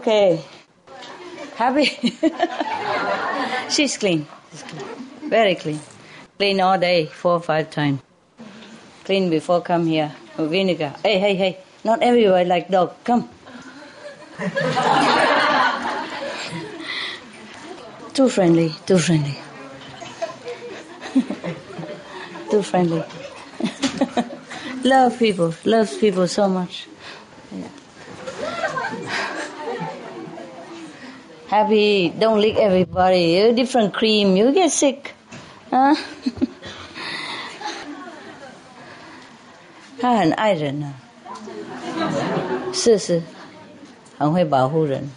[0.00, 0.40] Okay.
[1.56, 1.84] Happy?
[3.68, 4.26] She's clean.
[4.50, 4.84] She's clean.
[5.28, 5.78] Very clean.
[6.38, 8.00] Clean all day, four or five times.
[9.04, 10.10] Clean before come here.
[10.38, 10.94] Oh, vinegar.
[11.02, 11.58] Hey, hey, hey.
[11.84, 12.94] Not everywhere like dog.
[13.04, 13.28] Come.
[18.14, 19.38] too friendly, too friendly.
[22.50, 23.04] too friendly.
[24.82, 26.86] love people, loves people so much.
[27.52, 27.68] Yeah.
[31.50, 33.34] Happy, don't lick everybody.
[33.34, 35.12] You different cream, you get sick.
[35.68, 35.96] Huh?
[40.00, 40.94] 他很爱人啊，
[42.72, 43.20] 是是，
[44.16, 45.10] 很会保护人。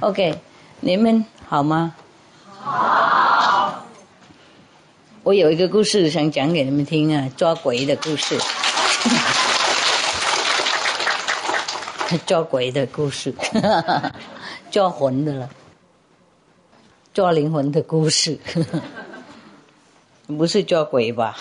[0.00, 0.40] OK，
[0.80, 1.94] 你们好吗？
[2.60, 3.86] 好。
[5.22, 8.36] 我有一个故事想讲给你们听啊，抓鬼的故事。
[12.26, 13.32] 抓鬼的故事，
[14.72, 15.50] 抓魂的了，
[17.12, 18.38] 抓灵魂的故事，
[20.26, 21.36] 不是抓鬼吧？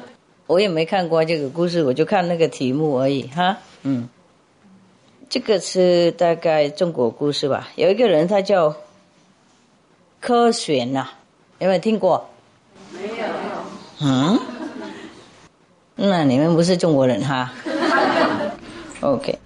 [0.46, 3.56] 我也没看过这个故事，我就看那个题目而已哈。
[3.84, 4.06] 嗯，
[5.30, 7.70] 这个是大概中国故事吧。
[7.76, 8.76] 有一个人，他叫
[10.20, 11.08] 柯玄呐，
[11.60, 12.28] 有没有听过？
[12.92, 13.24] 没有。
[14.02, 14.38] 嗯？
[15.96, 17.50] 那你们不是中国人哈？
[19.00, 19.38] OK，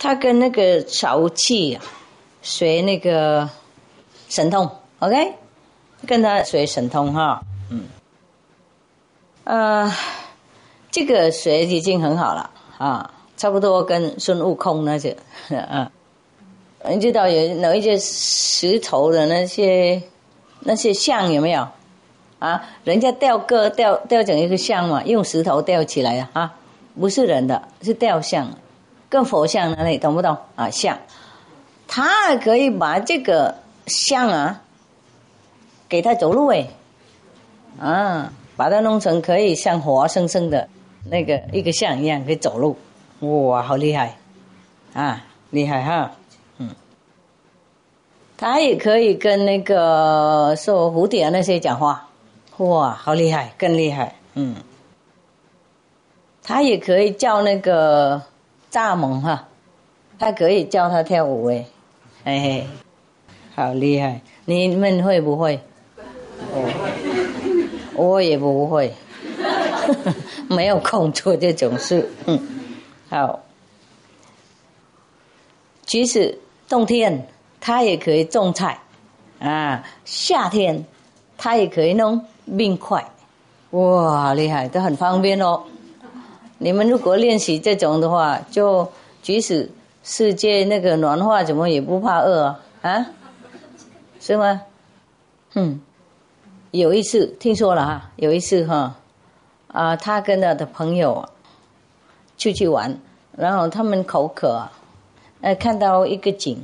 [0.00, 1.78] 他跟那个曹气
[2.42, 3.48] 学那个
[4.28, 5.34] 神通，OK，
[6.06, 7.42] 跟他学神通哈。
[7.70, 7.84] 嗯。
[9.44, 9.92] 呃，
[10.90, 15.16] 这个水已经很好了啊，差不多跟孙悟空那些
[15.50, 15.90] 啊，
[16.88, 20.02] 你知道有哪一些石头的那些
[20.60, 21.66] 那些像有没有
[22.38, 22.62] 啊？
[22.84, 26.54] 人家吊个吊吊整一个像嘛，用石头吊起来的，啊，
[26.98, 28.50] 不是人的，是吊像，
[29.08, 30.70] 跟佛像那里懂不懂啊？
[30.70, 30.98] 像，
[31.92, 33.56] 他可以把这个
[33.86, 34.62] 像啊，
[35.88, 36.68] 给他走路哎，
[37.80, 38.32] 啊。
[38.56, 40.68] 把它弄成可以像活生生的
[41.08, 42.76] 那个一个像一样可以走路，
[43.20, 44.18] 哇，好厉害，
[44.92, 46.10] 啊，厉害哈，
[46.58, 46.68] 嗯，
[48.36, 52.06] 他也可以跟那个说蝴蝶那些讲话，
[52.58, 54.56] 哇，好厉害，更厉害，嗯，
[56.42, 58.20] 他也可以叫那个
[58.70, 59.48] 蚱蜢哈，
[60.18, 61.50] 他可以教它跳舞
[62.24, 62.66] 哎，嘿，
[63.54, 65.60] 好厉害，你们会不会？
[67.94, 68.92] 我也不会，
[70.48, 72.08] 没有空做这种事。
[72.26, 72.40] 嗯，
[73.08, 73.40] 好，
[75.84, 76.38] 即使
[76.68, 77.26] 冬天
[77.60, 78.78] 他也可以种菜，
[79.38, 80.84] 啊，夏天
[81.36, 82.24] 他也可以弄
[82.56, 83.04] 冰块，
[83.70, 85.62] 哇，好厉害，都很方便哦。
[86.58, 88.90] 你们如果练习这种的话，就
[89.22, 89.70] 即使
[90.02, 93.06] 世界那个暖化，怎么也不怕饿啊？
[94.20, 94.62] 是吗？
[95.54, 95.80] 嗯。
[96.72, 98.94] 有一次听说了哈，有一次哈，
[99.66, 101.28] 啊，他跟他的朋友
[102.38, 102.96] 出去玩，
[103.36, 104.68] 然后他们口渴，
[105.40, 106.56] 呃，看到一个井，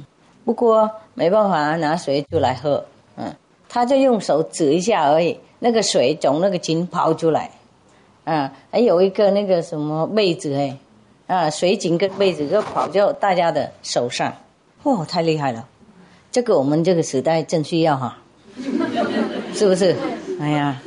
[0.44, 2.84] 不过没办法拿水出来喝，
[3.16, 3.34] 嗯，
[3.68, 7.50] 他就用手指一下而已，那个水从那个井跑出来，
[8.22, 10.78] 啊，还有一个那个什么妹子哎，
[11.26, 14.32] 啊，水井跟被子就跑到大家的手上，
[14.84, 15.66] 哦，太厉害了，
[16.30, 18.18] 这个我们这个时代正需要哈。
[19.52, 19.96] 是不是？
[20.40, 20.80] 哎呀，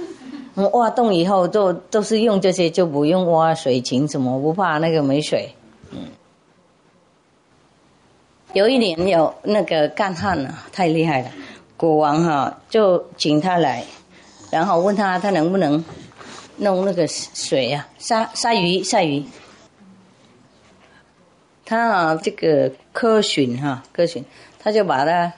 [0.56, 5.54] 我挖洞以后都都是用这些，就不用挖水井，什么不怕那个没水。
[5.92, 6.08] 嗯，
[8.54, 11.30] 有一年有那个干旱啊，太厉害了，
[11.76, 13.84] 国王哈就请他来，
[14.50, 15.84] 然后问他他能不能
[16.58, 19.24] 弄那个水啊，杀杀鱼杀鱼。
[21.70, 24.26] 他啊这个科巡哈科巡，
[24.58, 25.32] 他就把他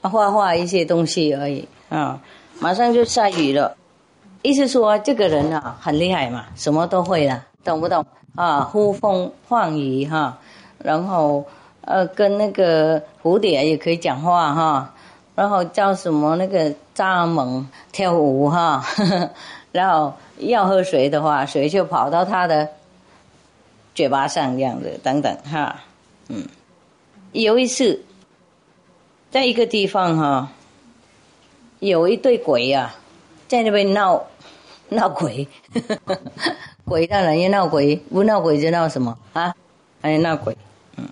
[0.00, 2.20] 画画一些东西而已啊。
[2.58, 3.76] 马上就下雨了，
[4.42, 8.04] 意思说这个人啊很厉害嘛，什么都会了，懂不懂
[8.34, 8.62] 啊？
[8.62, 10.36] 呼风唤雨哈，
[10.78, 11.44] 然后
[11.82, 14.92] 呃跟那个蝴蝶也可以讲话哈，
[15.36, 18.84] 然后叫什么那个蚱蜢跳舞哈，
[19.70, 22.68] 然后要喝水的话，水就跑到他的
[23.94, 25.76] 嘴巴上这样子等等哈，
[26.28, 26.46] 嗯，
[27.32, 28.04] 有一次
[29.30, 30.50] 在一个地方哈。
[31.80, 32.94] 有一对鬼呀，
[33.46, 34.24] 在那边闹
[34.88, 35.46] 闹鬼，
[36.86, 39.54] 鬼当然要闹鬼，不闹鬼就闹什么啊？
[40.00, 40.56] 哎，闹鬼，
[40.96, 41.06] 嗯，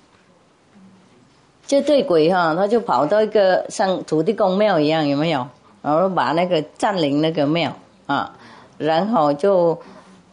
[1.66, 5.46] 这对鬼哈，他就跑到一个像土地公庙一样，有没有？
[5.82, 7.76] 然后把那个占领那个庙
[8.06, 8.34] 啊，
[8.78, 9.78] 然后就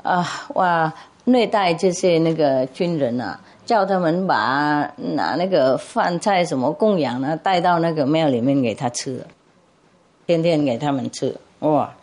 [0.04, 0.26] 啊
[0.56, 0.94] 哇
[1.32, 9.26] 虐待这些那个军人啊，叫他们把拿那个饭菜什么供养呢，带到那个庙里面给他吃，
[10.26, 11.94] 天天给他们吃，哇，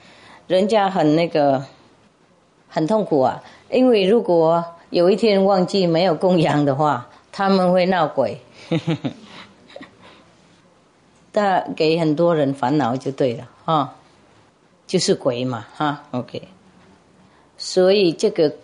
[0.46, 1.64] 人家很那个，
[2.69, 8.40] 很痛苦啊，因为如果有一天忘记没有供养的话，他们会闹鬼，
[11.32, 13.94] 他给很多人烦恼就对了哈，
[14.87, 16.40] 就是鬼嘛哈，OK，
[17.58, 18.55] 所以这个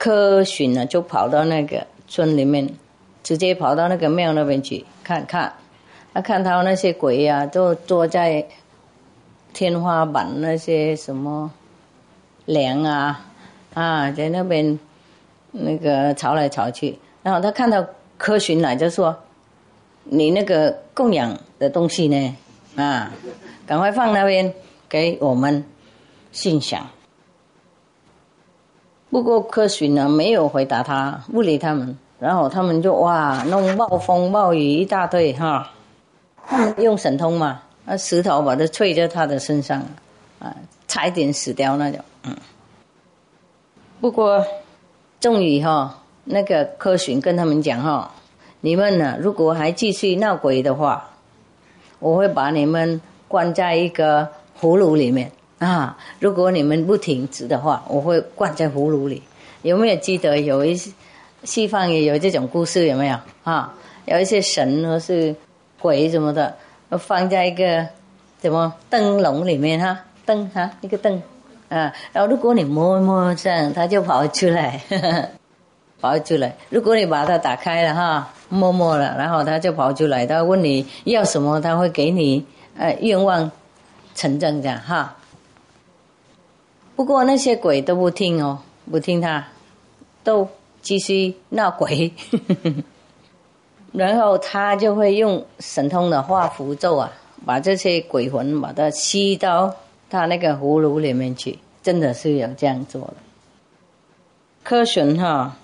[0.00, 1.86] 科巡呢就跑到那个。
[2.12, 2.68] 村里面，
[3.22, 5.54] 直接跑到那个庙那边去看看，
[6.12, 8.44] 他看到那些鬼呀，都坐在
[9.52, 11.52] 天花板那些什么
[12.46, 13.24] 梁啊
[13.74, 14.76] 啊，在那边
[15.52, 16.98] 那个吵来吵去。
[17.22, 17.86] 然后他看到
[18.18, 19.16] 科巡来，就说
[20.02, 22.36] ：“你那个供养的东西呢？
[22.74, 23.12] 啊，
[23.68, 24.52] 赶快放那边
[24.88, 25.64] 给我们
[26.32, 26.84] 心想。”
[29.10, 35.68] 不过科巡呢没有回答他，不理他们，然后他们就哇弄暴风暴雨一大堆哈，
[36.46, 39.82] 他们用神通嘛，那石头把它吹在他的身上，
[40.38, 40.54] 啊，
[40.86, 42.36] 差一点死掉那种，嗯。
[44.00, 44.46] 不过
[45.18, 48.12] 终于哈，那个科巡跟他们讲哈，
[48.60, 51.10] 你们呢如果还继续闹鬼的话，
[51.98, 54.28] 我会把你们关在一个
[54.60, 55.32] 葫芦里面。
[55.60, 55.96] 啊！
[56.18, 59.22] 如果你们不停止的话，我会灌在葫芦里。
[59.62, 60.90] 有没有记得有一些
[61.44, 62.86] 西方也有这种故事？
[62.86, 63.72] 有没有啊？
[64.06, 65.36] 有一些神或是
[65.78, 66.56] 鬼什么的，
[66.98, 67.86] 放在一个
[68.40, 70.00] 什么灯笼里面哈？
[70.24, 71.22] 灯哈，一个灯
[71.68, 71.92] 啊。
[72.12, 74.80] 然后如果你摸摸这样，它就跑出来，
[76.00, 76.56] 跑出来。
[76.70, 80.24] 如果你把它打开了哈，摸摸了，然后它就跑出来。
[80.24, 82.42] 它问你要什么，它会给你
[82.78, 83.50] 呃愿望
[84.14, 85.14] 成真这样哈。
[87.00, 88.58] 不过那些鬼都不听哦，
[88.90, 89.48] 不听他，
[90.22, 90.46] 都
[90.82, 92.12] 继续闹鬼。
[93.90, 97.10] 然后他就会用神通的画符咒啊，
[97.46, 99.74] 把这些鬼魂把它吸到
[100.10, 101.58] 他那个葫芦里面去。
[101.82, 103.14] 真的是有这样做的。
[104.62, 105.56] 科神哈，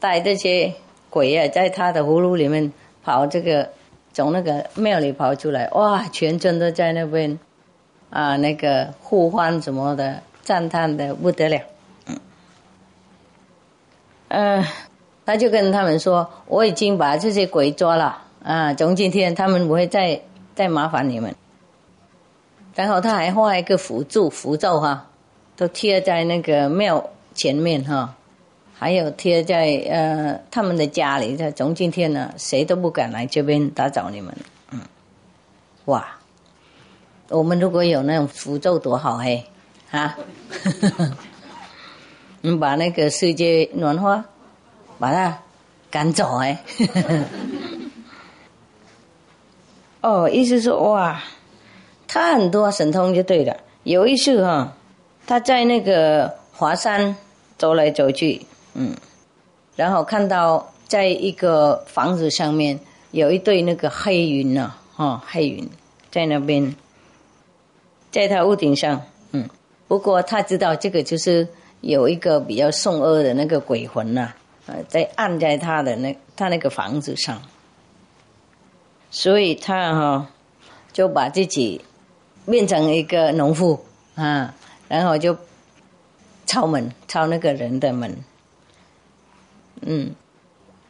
[0.00, 0.74] 带这些
[1.08, 2.72] 鬼啊，在他的葫芦里面
[3.04, 3.70] 跑，这个
[4.12, 7.38] 从那个庙里跑出来，哇，全村都在那边。
[8.10, 11.60] 啊，那个呼唤什么的，赞叹的不得了。
[14.28, 14.64] 嗯，
[15.24, 20.20] 他就跟他们说：“我已经把这些鬼抓了啊，从今天他们不会再
[20.54, 21.34] 再麻烦你们。”
[22.74, 25.08] 然后他还画一个符咒，符咒哈，
[25.56, 28.14] 都贴在那个庙前面哈，
[28.78, 31.36] 还有贴在呃他们的家里。
[31.36, 34.34] 在从今天呢，谁都不敢来这边打扰你们。
[34.70, 34.80] 嗯，
[35.86, 36.19] 哇。
[37.30, 39.44] 我们如果有那种符咒多好嘿，
[39.92, 40.18] 啊，
[42.42, 44.24] 你把那个世界暖化，
[44.98, 45.38] 把它
[45.88, 46.60] 赶走哎，
[50.02, 51.22] 哦，意思说哇，
[52.08, 53.56] 他很多神通就对了。
[53.84, 54.72] 有一次哈，
[55.24, 57.14] 他在那个华山
[57.56, 58.44] 走来走去，
[58.74, 58.92] 嗯，
[59.76, 62.80] 然后看到在一个房子上面
[63.12, 65.70] 有一对那个黑云呢，哈，黑云
[66.10, 66.74] 在那边。
[68.10, 69.00] 在他屋顶上，
[69.30, 69.48] 嗯，
[69.86, 71.46] 不过他知道这个就是
[71.80, 74.32] 有一个比较凶恶的那个鬼魂呐，
[74.66, 77.40] 呃，在按在他的那他那个房子上，
[79.10, 80.26] 所以他哈
[80.92, 81.80] 就把自己
[82.46, 83.84] 变成一个农妇
[84.16, 84.52] 啊，
[84.88, 85.36] 然后就
[86.46, 88.16] 敲门敲那个人的门，
[89.82, 90.12] 嗯，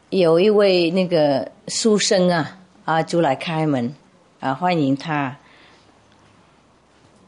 [0.09, 3.93] 有一位那个书生啊啊就来开门
[4.39, 5.37] 啊欢迎他。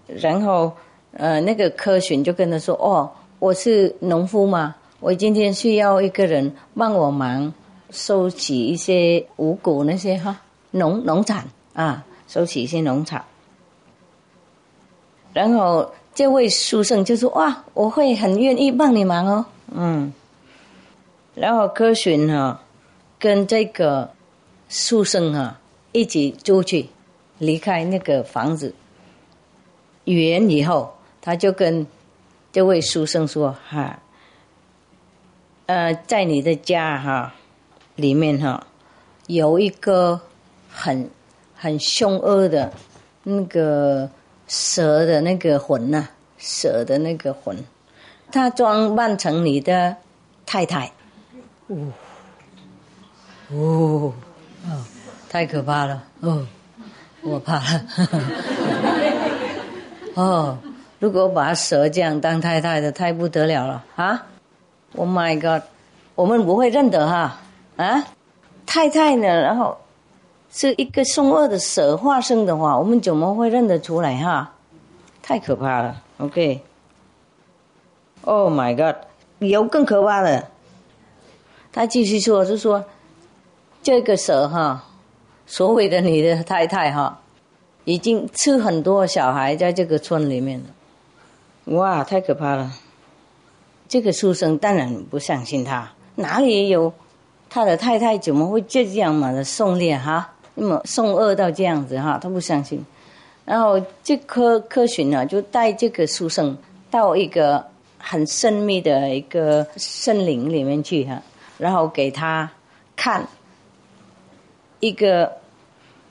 [0.07, 0.71] 然后，
[1.13, 7.53] 呃，那个科巡就跟他说：“哦，我是农夫嘛，我今天需要一个人帮我忙
[7.89, 10.39] 收起一些五谷那些哈
[10.71, 13.23] 农农产啊，收起一些农场。”
[15.33, 20.13] 然后这位书生就说：“哇，我会很愿意帮你忙哦。”嗯，
[21.33, 22.61] 然后科巡哈
[23.17, 24.11] 跟这个
[24.69, 25.57] 书生哈
[25.91, 26.87] 一起出去
[27.39, 28.75] 离开那个房子。
[30.05, 31.85] 完以后，他就跟
[32.51, 33.99] 这位书生说：“哈，
[35.65, 37.33] 呃，在你的家哈
[37.95, 38.67] 里面哈，
[39.27, 40.19] 有一个
[40.69, 41.09] 很
[41.55, 42.71] 很凶恶的
[43.23, 44.09] 那个
[44.47, 46.07] 蛇的那个魂呐，
[46.37, 47.57] 蛇的那个魂，
[48.31, 49.95] 他装扮成你的
[50.45, 50.91] 太太。”
[51.67, 51.93] 哦，
[53.49, 54.13] 哦，
[54.65, 54.85] 哦，
[55.29, 56.03] 太可怕了！
[56.19, 56.45] 哦，
[57.21, 57.85] 我怕了。
[60.15, 60.57] 哦，
[60.99, 64.25] 如果把蛇这样当太太的，太不得了了啊
[64.95, 65.63] ！Oh my god！
[66.15, 67.39] 我们不会认得哈
[67.77, 68.05] 啊，
[68.65, 69.75] 太太呢，然后
[70.51, 74.53] 是一个凶恶的蛇化身的话，我们怎么会认得出来哈？
[75.23, 76.53] 太可怕了，OK，Oh
[78.53, 78.97] my God，
[79.39, 80.47] 有更可怕的。
[81.71, 82.85] 他继续说，就说
[83.81, 84.83] 这个蛇哈，
[85.47, 87.19] 所谓的你的太太哈，
[87.85, 90.65] 已经吃很多小孩在这个村里面了。
[91.75, 92.71] 哇，太可怕了！
[93.87, 96.91] 这个书生当然不相信他，哪里有
[97.49, 102.83] 他的太太怎么会这样嘛的送烈哈，那么送恶到这样子哈，他不相信。
[103.45, 106.57] 然后这科科巡呢，就带这个书生
[106.89, 107.65] 到一个
[107.97, 111.21] 很神秘的一个森林里面去哈。
[111.57, 112.49] 然后给他
[112.95, 113.27] 看
[114.79, 115.31] 一个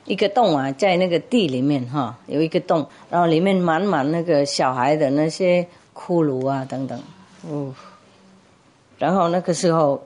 [0.05, 6.99] 一个洞啊，在那个地里面哈，有一个洞，然后里面满满那个小孩的那些骷髅啊等等，
[7.49, 7.73] 哦，
[8.97, 10.05] 然后那个时候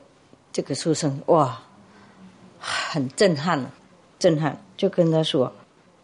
[0.51, 1.59] 这个书生哇，
[2.59, 3.63] 很震撼，
[4.19, 5.51] 震撼，就跟他说：“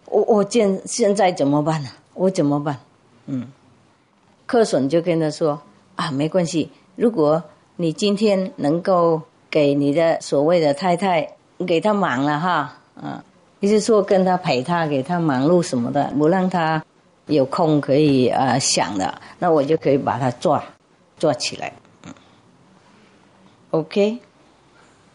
[0.06, 1.90] 我我现现在怎么办呢？
[2.14, 2.78] 我怎么办？”
[3.28, 3.48] 嗯，
[4.46, 5.62] 克损就跟他说
[5.96, 7.44] ：“啊，没关系，如果。”
[7.76, 9.20] 你今天能够
[9.50, 11.28] 给你的所谓的太太
[11.66, 13.26] 给她忙了哈，啊，
[13.64, 16.84] 就是说跟他陪他，给他忙碌什么的，不让他
[17.28, 20.62] 有空可以呃想的，那我就可以把他抓
[21.18, 21.72] 抓起来
[23.72, 24.20] ，OK。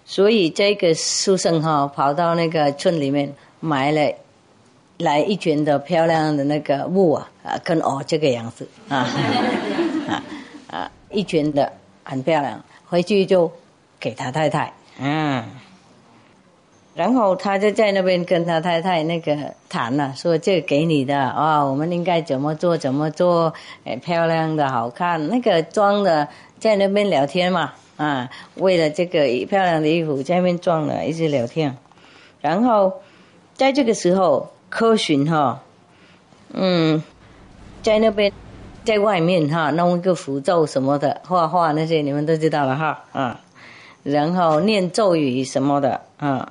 [0.06, 4.10] 所以这个书生哈跑到那个村里面买了
[4.96, 9.06] 来一群的漂亮的那个木啊，啊，跟哦这个样子 啊
[10.08, 10.24] 啊
[10.70, 11.70] 啊一群的。
[12.10, 13.52] 很漂亮，回去就
[14.00, 15.44] 给他太太，嗯，
[16.98, 19.36] 然后他就在那边跟他太太那个
[19.68, 26.26] 谈了，说这个给你的啊，我们应该怎么做怎么做，哎，漂亮的好看，那个装的
[26.58, 31.78] 在那边聊天嘛，啊，为了这个漂亮的衣服在那边装了一直聊天，
[32.40, 32.92] 然后
[33.54, 35.62] 在这个时候科巡哈，
[36.52, 37.00] 嗯，
[37.80, 38.32] 在那边。
[38.84, 43.38] 在外面哈弄一个符咒什么的，画画那些你们都知道了哈啊，
[44.02, 46.50] 然后念咒语什么的啊，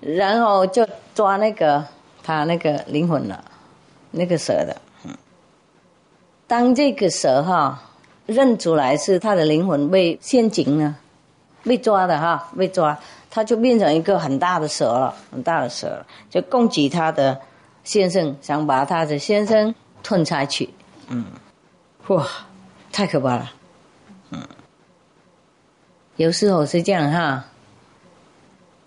[0.00, 1.84] 然后就抓那个
[2.22, 3.44] 他那个灵魂了，
[4.10, 4.76] 那个蛇的。
[6.46, 7.82] 当这个蛇哈
[8.26, 10.94] 认出来是他的灵魂被陷阱了，
[11.62, 12.98] 被抓的哈被抓，
[13.30, 17.40] 他就变成一个很大的蛇了，很大的蛇，就攻击他的
[17.84, 19.74] 先生，想把他的先生。
[20.00, 20.70] 吞下去，
[21.08, 21.24] 嗯，
[22.06, 22.24] 哇，
[22.92, 23.52] 太可怕了，
[24.30, 24.40] 嗯，
[26.16, 27.44] 有时候是这样哈，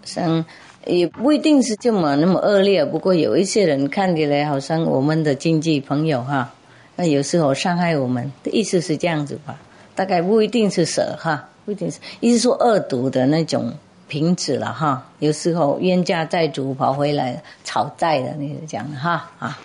[0.04, 0.44] 像
[0.86, 6.54] 也不一定是这么那么恶劣，不过有一些人看起来好像我们的亲戚朋友哈，
[6.96, 9.60] 那有时候伤害我们的意思是这样子吧，
[9.96, 13.72] 大概不一定是蛇哈，不一定是，意思说恶毒的那种
[14.08, 19.60] 瓶子了哈，有时候冤家债主跑回来讨债的那个讲哈啊。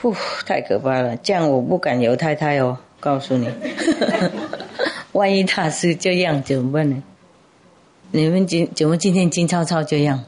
[0.00, 0.12] 呼，
[0.44, 1.16] 太可怕了！
[1.18, 3.48] 这样我不敢有太太哦，告诉你。
[5.12, 7.00] 万一他是这样怎么办呢？
[8.14, 10.22] 你们今怎么今天金超超这样？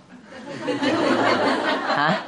[1.95, 2.25] 啊？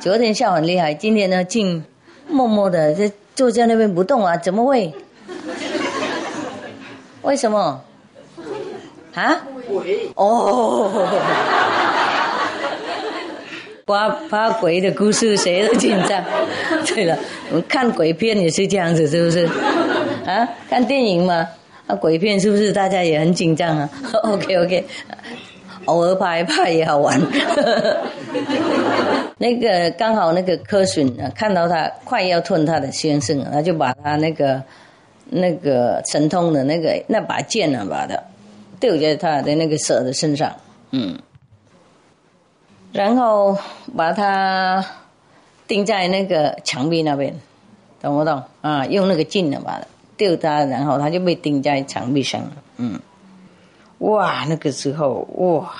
[0.00, 1.84] 昨天笑很厉害，今天呢静
[2.28, 4.36] 默默的在坐在那边不动啊？
[4.36, 4.92] 怎么会？
[7.22, 7.80] 为什么？
[9.14, 9.44] 啊？
[10.16, 11.08] 哦。
[13.86, 16.24] 怕怕鬼的故事谁都紧张。
[16.84, 17.16] 对了，
[17.50, 19.48] 我们看鬼片也是这样子，是不是？
[20.26, 21.46] 啊，看电影嘛，
[21.86, 23.88] 啊，鬼片是不是大家也很紧张啊？
[24.24, 24.84] OK OK，
[25.84, 27.20] 偶尔拍一拍也好玩。
[29.36, 34.62] 那个刚好那个柯巡看到他快要吞他的先生，他就把他那个
[35.26, 38.16] 那个神通的那个那把剑呢，把它
[38.80, 40.54] 丢在他的那个蛇的身上，
[40.92, 41.18] 嗯。
[42.92, 43.58] 然后
[43.96, 44.84] 把它
[45.66, 47.34] 钉在那个墙壁那边，
[48.00, 48.86] 懂不懂啊？
[48.86, 49.80] 用那个劲呢，把
[50.16, 52.52] 吊它，然后它就被钉在墙壁上了。
[52.78, 52.98] 嗯，
[53.98, 55.72] 哇，那个时候哇，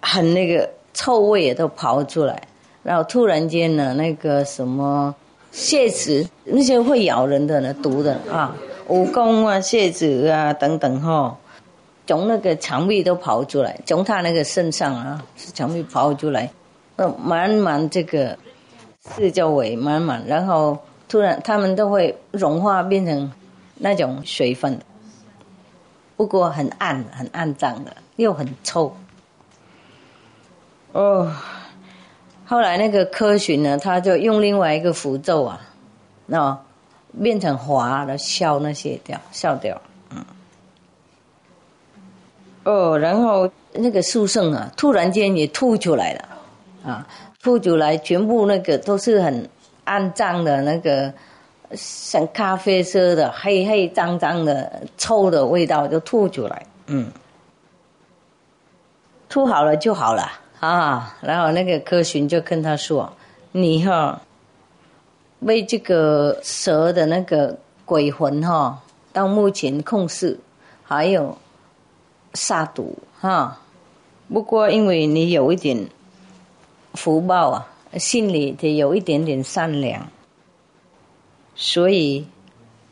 [0.00, 2.42] 很那个臭味也都跑出来。
[2.82, 5.14] 然后突然间呢，那个什么
[5.52, 8.56] 蝎子，那些会咬人的呢，毒的啊，
[8.88, 11.36] 蜈蚣啊、蝎子啊等等哈。
[12.06, 16.50] 从那个墙壁都跑出来，从他那个身上啊，墙壁跑出来，
[16.96, 18.36] 呃，满满这个
[19.00, 20.76] 四周围满满，然后
[21.10, 23.32] 突然他们都会融化变成
[23.74, 24.78] 那种水分，
[26.16, 28.96] 不过很暗很暗脏的，又很臭。
[30.92, 31.34] 哦，
[32.46, 35.60] 后来那个科巡呢，他就用另外一个符咒啊，
[36.26, 36.56] 那
[37.20, 39.82] 变成滑的消那些掉，消掉。
[40.10, 40.24] 嗯。
[42.62, 46.28] 哦，然后那个书圣啊，突然间也吐出来了，
[46.84, 47.06] 啊，
[47.42, 49.48] 吐出来，全部那个都是很
[49.86, 51.12] 肮脏的那个，
[51.72, 57.10] 像咖啡色的黑黑脏脏的臭的味道就吐出来，嗯，
[59.28, 61.16] 吐好了就好了啊。
[61.20, 63.12] 然后那个科巡就跟他说
[63.52, 64.20] ：“你哈，
[65.40, 68.78] 为这个蛇的那个鬼魂哈，
[69.12, 70.38] 到目前控制，
[70.84, 71.36] 还有。”
[72.34, 73.58] 杀毒哈，
[74.32, 75.88] 不过因为你有一点
[76.94, 77.66] 福报啊，
[77.98, 80.08] 心里得有一点点善良，
[81.54, 82.24] 所以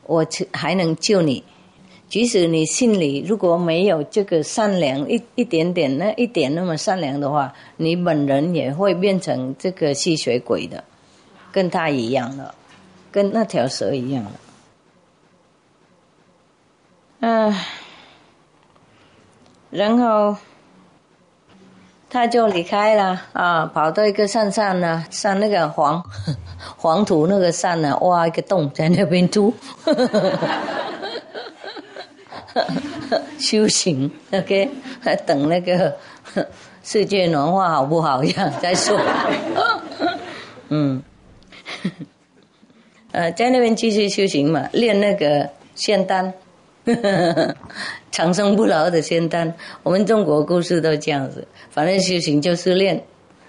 [0.05, 1.45] 我还能救你。
[2.09, 10.83] 即使你心里如果没有这个善良一一点点那一点那么善良的话，你本人也会变成这个吸血鬼的，
[11.53, 12.55] 跟他一样的，
[13.13, 14.31] 跟那条蛇一样的。
[17.21, 17.67] 唉。
[19.71, 20.35] 然后
[22.11, 26.03] 他就离开了啊，跑到一个山上呢，上那个黄
[26.77, 29.53] 黄土那个山呢，挖一个洞在那边住，
[33.39, 35.95] 修行，OK，还等那个
[36.83, 38.99] 世界暖化好不好样再说。
[40.71, 41.03] 嗯，
[43.13, 46.33] 呃，在那边继续修行嘛，练那个仙丹。
[48.11, 51.47] 长生不老的仙丹，我们中国故事都这样子。
[51.71, 53.03] 反正修行就是练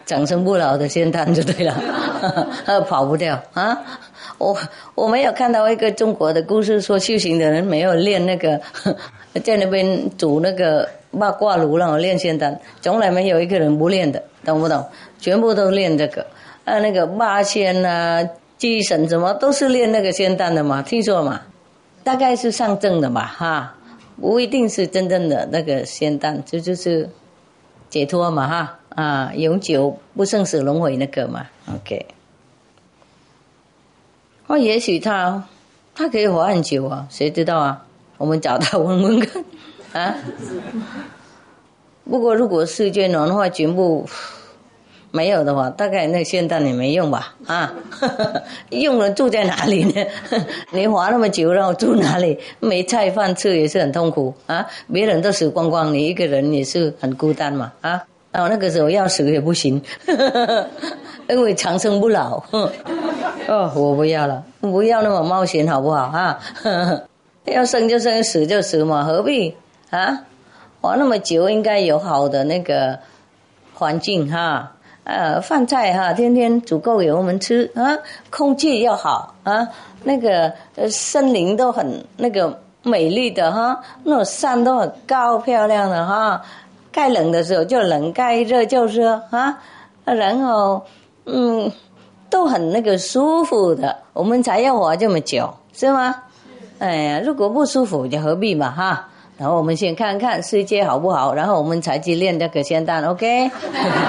[0.05, 1.75] 长生不老的仙丹就对了，
[2.87, 3.77] 跑不掉啊！
[4.37, 4.57] 我
[4.95, 8.59] 我没有看到一个中国的故事说修行的人没有练那个，
[9.43, 14.83] 在那边煮那个八卦炉让我练仙丹，从来没有一个人不练的，懂不懂？
[15.19, 16.25] 全部都练这个
[16.65, 18.27] 啊，那个八仙啊、
[18.57, 21.41] 祭神什么都是练那个仙丹的嘛，听说嘛？
[22.03, 23.75] 大概是上证的嘛，哈，
[24.19, 27.09] 不一定是真正的那个仙丹，这就是
[27.89, 32.05] 解脱嘛，哈，啊，永久不生死轮回那个嘛，OK。
[34.47, 35.43] 哦，也许他
[35.93, 37.85] 他可以活很久啊，谁知道啊？
[38.17, 39.43] 我们找他问问看，
[39.93, 40.15] 啊。
[42.09, 44.07] 不过如果世界暖化全部。
[45.11, 47.33] 没有的话，大概那仙丹也没用吧？
[47.47, 47.73] 啊，
[48.69, 50.05] 用了住在哪里呢？
[50.71, 52.37] 你活那么久，然后住哪里？
[52.59, 54.65] 没菜饭吃也是很痛苦啊！
[54.91, 57.71] 别人都死光光，你一个人也是很孤单嘛？
[57.81, 59.81] 啊，然后那个时候要死也不行，
[61.27, 62.43] 因为长生不老。
[62.51, 66.03] 哦，我不要了，不要那么冒险好不好？
[66.03, 66.39] 啊，
[67.45, 69.55] 要生就生，死就死嘛，何必
[69.89, 70.19] 啊？
[70.81, 72.99] 活那么久，应该有好的那个
[73.73, 74.71] 环境哈。
[75.03, 77.97] 呃，饭菜哈，天天足够给我们吃啊，
[78.29, 79.67] 空气又好啊，
[80.03, 80.53] 那个
[80.89, 86.41] 森林都很那个美丽的哈，那山都很高漂亮的哈，
[86.91, 89.57] 该冷的时候就冷，该热就热啊，
[90.05, 90.85] 然后
[91.25, 91.71] 嗯，
[92.29, 96.15] 都很那个舒服的，我们才要活这么久，是吗？
[96.77, 99.08] 哎呀，如果不舒服就何必嘛哈。
[99.39, 103.49] 然后我们先看看世界好不好，然后我们才去练那个仙丹，OK？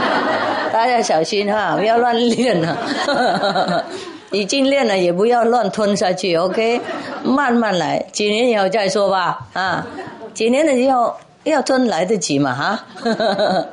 [0.72, 3.84] 大家小心哈，不要乱练了。
[4.32, 6.80] 已经练了也不要乱吞下去，OK？
[7.24, 9.46] 慢慢来，几年以后再说吧。
[9.52, 9.86] 啊，
[10.34, 11.14] 几年了以后
[11.44, 12.52] 要吞来得及嘛？
[12.52, 12.84] 哈。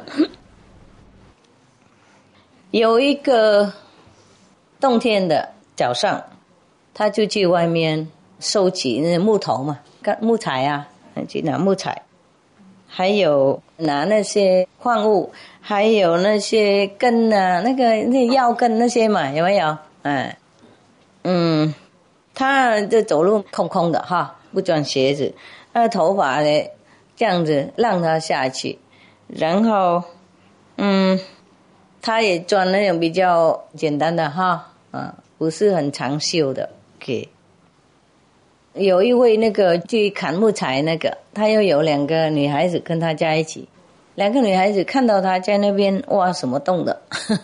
[2.69, 3.71] 有一个
[4.79, 6.21] 冬天的早上，
[6.93, 8.07] 他就去外面
[8.39, 9.79] 收集那木头嘛，
[10.21, 10.87] 木材啊。
[11.25, 12.03] 去拿木材，
[12.87, 19.77] 还有拿那些矿物，还有那些根啊，那个那药根那些嘛，有没有？
[20.03, 20.37] 哎，
[21.23, 21.73] 嗯，
[22.33, 25.33] 他这走路空空的哈，不穿鞋子，
[25.73, 26.69] 那头发呢
[27.15, 28.79] 这样子让他下去，
[29.27, 30.03] 然后
[30.77, 31.19] 嗯，
[32.01, 37.27] 他也穿那种比较简单的哈，啊，不是很长袖的，给。
[38.77, 43.67] 有一位那个去砍木材那个，他又有两个女孩子跟他在一起，
[44.15, 47.01] 两个女孩子看到他在那边挖什么洞的，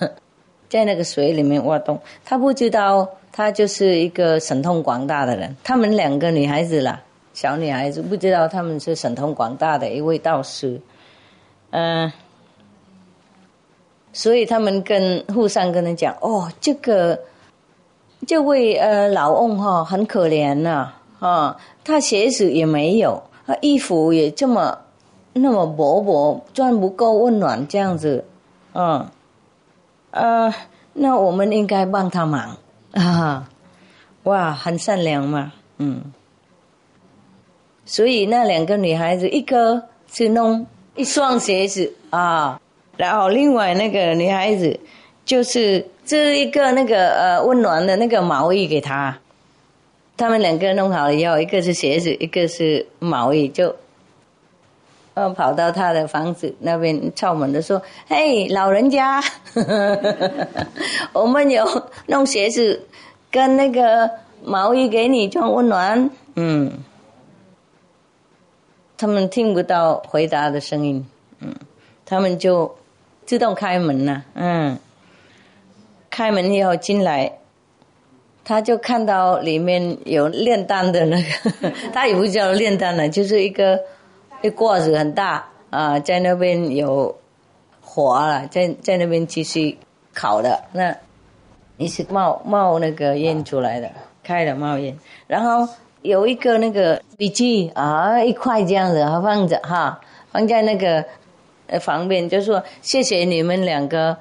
[0.69, 5.55] 在那个水里面挖洞，他不知道他就是一个神通广大的人。
[5.63, 7.01] 他们两个女孩子啦，
[7.33, 10.79] 小女孩子不知道他们是神通广大的一位道士，
[11.71, 12.11] 嗯，
[14.11, 17.19] 所以他们跟互相跟他讲，哦，这个
[18.25, 20.93] 这位呃老翁哈很可怜呐。
[21.83, 24.77] 他鞋子也没有，他衣服也这么
[25.33, 28.25] 那么薄薄，穿不够温暖这样子，
[28.73, 29.07] 嗯，
[30.11, 30.53] 呃，
[30.93, 32.57] 那我们应该帮他忙
[32.91, 33.49] 啊。
[34.23, 36.13] 哇，很善良嘛，嗯。
[37.85, 42.59] 所以那两个女孩子，一个是弄一双鞋子啊，
[42.95, 44.79] 然后另外那个女孩子
[45.25, 49.17] 就是织一个那个呃温暖的那个毛衣给她。
[50.15, 53.75] 他们两个弄好了以后，一个是鞋子，一个是毛衣，就
[55.13, 59.21] 呃跑到他的房子那边敲门的说：“嘿，老人家，
[61.13, 61.65] 我们有
[62.07, 62.87] 弄鞋子
[63.31, 64.09] 跟那个
[64.43, 66.71] 毛衣给你装温暖。”嗯。
[68.95, 71.05] 他们听不到回答的声音，
[71.39, 71.53] 嗯，
[72.05, 72.73] 他们就
[73.25, 74.77] 自动开门了，嗯，
[76.09, 77.39] 开门以后进来，
[78.43, 83.79] 他就看到里面有炼丹的那个， 他也不叫炼丹了，就是一个
[84.41, 87.15] 一锅子很大啊，在那边有
[87.81, 89.77] 火了，在在那边继续
[90.13, 90.95] 烤的，那
[91.77, 93.89] 一直冒冒那个烟出来的，
[94.23, 95.67] 开了冒烟，然后。
[96.03, 100.01] 有一个那个笔记啊，一块这样子放着哈，
[100.33, 101.05] 放在那个
[101.67, 104.17] 呃旁边，就说谢谢你们两个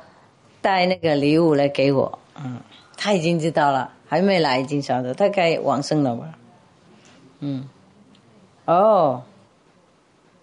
[0.60, 2.60] 带那个礼物来给我，嗯，
[2.96, 6.34] 他已经知道了，还没来已经晓得，他该往生了吧，
[7.40, 7.66] 嗯，
[8.66, 9.22] 哦，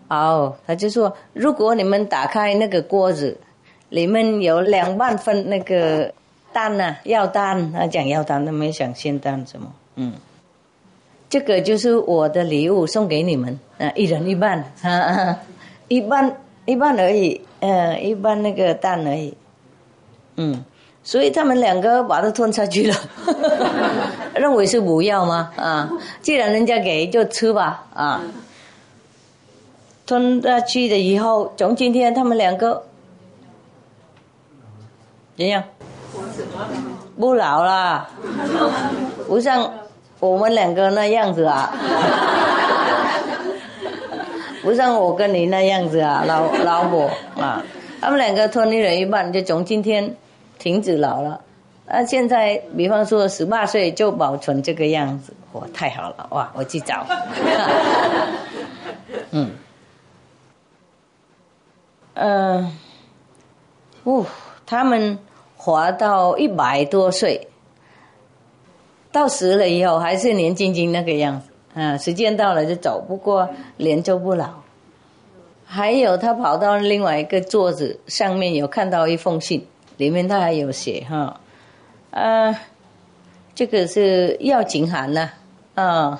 [0.07, 3.37] 好，他就说如果你们打开那个锅子，
[3.89, 6.11] 里面有两万份那个
[6.51, 10.13] 蛋呢，药蛋，他讲药蛋，他没想鲜蛋什么，嗯。
[11.29, 15.39] 这个就是我的礼物，送给你们，啊，一人一半，啊，
[15.87, 19.37] 一半一半而已，嗯，一半那个蛋而已，
[20.37, 20.65] 嗯，
[21.03, 22.95] 所以他们两个把它吞下去了，
[24.35, 25.51] 认为是补药吗？
[25.55, 25.89] 啊，
[26.21, 28.21] 既然人家给就吃吧，啊，
[30.05, 32.83] 吞下去了以后，从今天他们两个
[35.37, 35.63] 怎样？
[37.17, 38.07] 不老了，
[39.27, 39.71] 不像。
[40.21, 41.73] 我们两个那样子啊，
[44.61, 47.63] 不像我跟你那样子啊，老老婆啊，
[48.01, 50.13] 他们两个吞一人一半，就从今天
[50.59, 51.41] 停止老了。
[51.87, 57.03] 那现在，比方说十八岁就保存这个样子，哇，太好了，哇，我去找。
[59.31, 59.49] 嗯，
[62.13, 62.77] 嗯，
[64.03, 64.23] 哦，
[64.67, 65.17] 他们
[65.57, 67.47] 活到一百多岁。
[69.11, 74.47] 到死了以后还是年轻轻那个样子，啊，时间到了就走，不过脸就不老。
[75.65, 79.65] 还有他跑到另外一个桌子上面有看到一封信，
[79.99, 81.39] 里面他还有写哈，
[82.11, 82.59] 啊，
[83.53, 85.29] 这个是要紧函呢，
[85.75, 86.19] 啊，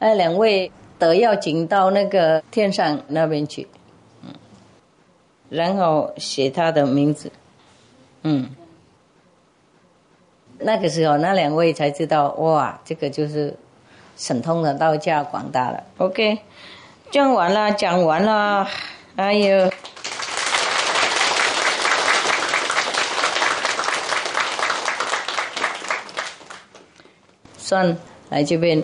[0.00, 3.68] 哎， 两位得要紧到那个天上那边去，
[4.22, 4.34] 嗯，
[5.48, 7.30] 然后写他的名字，
[8.22, 8.50] 嗯。
[10.58, 13.54] 那个时候，那两位才知道，哇，这个就是
[14.16, 15.84] 神通的道家广大了。
[15.98, 16.38] OK，
[17.10, 18.66] 讲完了，讲完了，
[19.16, 19.70] 哎呦，
[27.66, 27.96] 算
[28.28, 28.80] 来这边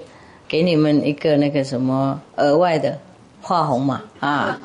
[0.48, 2.98] 给你们一个那个什么额外的
[3.40, 4.58] 画红嘛啊。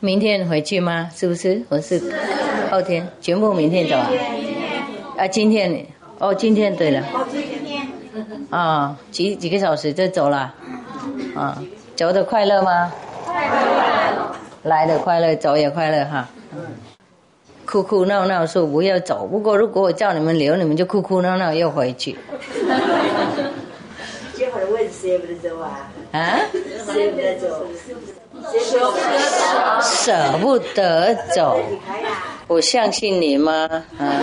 [0.00, 1.10] 明天回去吗？
[1.14, 1.62] 是不是？
[1.68, 2.00] 我是
[2.70, 4.08] 后天，全部明天走啊？
[5.18, 5.86] 啊，今天
[6.18, 7.06] 哦，今天对了。
[8.48, 10.54] 啊，几几个小时就走了？
[11.36, 11.62] 啊，
[11.94, 12.90] 走的快乐吗？
[13.26, 14.34] 快乐。
[14.62, 16.26] 来的快乐，走也快乐哈。
[17.74, 22.16] 哭哭闹闹说不要走，不过如果我叫你们留，你们就哭哭闹闹又回去。
[24.36, 25.90] 这会儿问舍不得走啊？
[26.12, 26.38] 啊？
[26.86, 27.66] 舍不得走。
[29.82, 31.58] 舍不得走，
[32.46, 33.68] 我相信你吗？
[33.98, 34.22] 啊，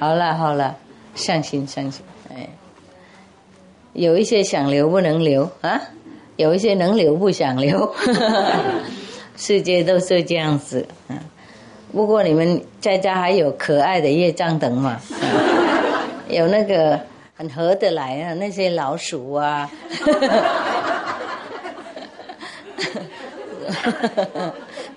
[0.00, 0.74] 好了好了，
[1.14, 2.48] 相信相信，哎，
[3.92, 5.80] 有一些想留不能留啊，
[6.34, 7.94] 有一些能留不想留，
[9.36, 11.14] 世界都是这样子啊。
[11.92, 15.00] 不过你们在家还有可爱的业障等嘛，
[16.28, 17.00] 有那个
[17.36, 19.70] 很合得来啊，那些老鼠啊。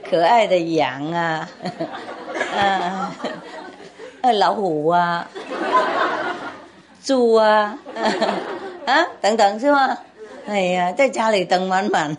[0.10, 1.50] 可爱的羊啊，
[2.58, 3.12] 啊，
[4.34, 5.26] 老虎啊，
[7.04, 7.78] 猪啊，
[8.86, 9.98] 啊，等等是吗？
[10.48, 12.16] 哎呀，在家里等满满，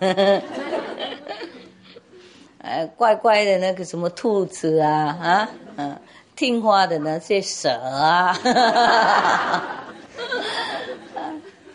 [2.72, 5.94] 呃，乖乖的那个什么兔子啊，啊，嗯，
[6.35, 8.35] 听话的那些蛇啊。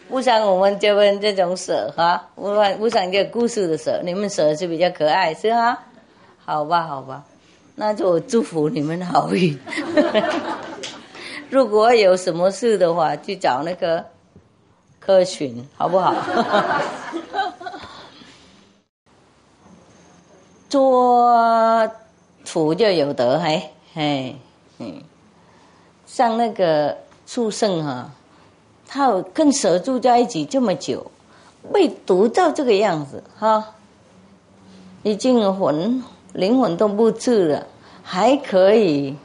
[0.09, 5.77] 不像我们这边这种蛇哈，不不像这故事的蛇，你们蛇是比较可爱是哈？
[6.43, 7.23] 好吧，好吧，
[7.75, 9.55] 那就祝福你们好运。
[11.51, 14.03] 如果有什么事的话，去找那个
[14.99, 16.15] 科群，好不好？
[20.69, 21.89] 做
[22.45, 24.35] 土就有德，嘿，嘿，
[24.79, 25.01] 嗯，
[26.05, 28.11] 像那个畜生哈，
[28.87, 31.09] 他跟蛇住在一起这么久，
[31.73, 33.63] 被毒到这个样子哈，
[35.03, 36.03] 已经魂
[36.33, 37.67] 灵魂都不治了，
[38.03, 39.15] 还可以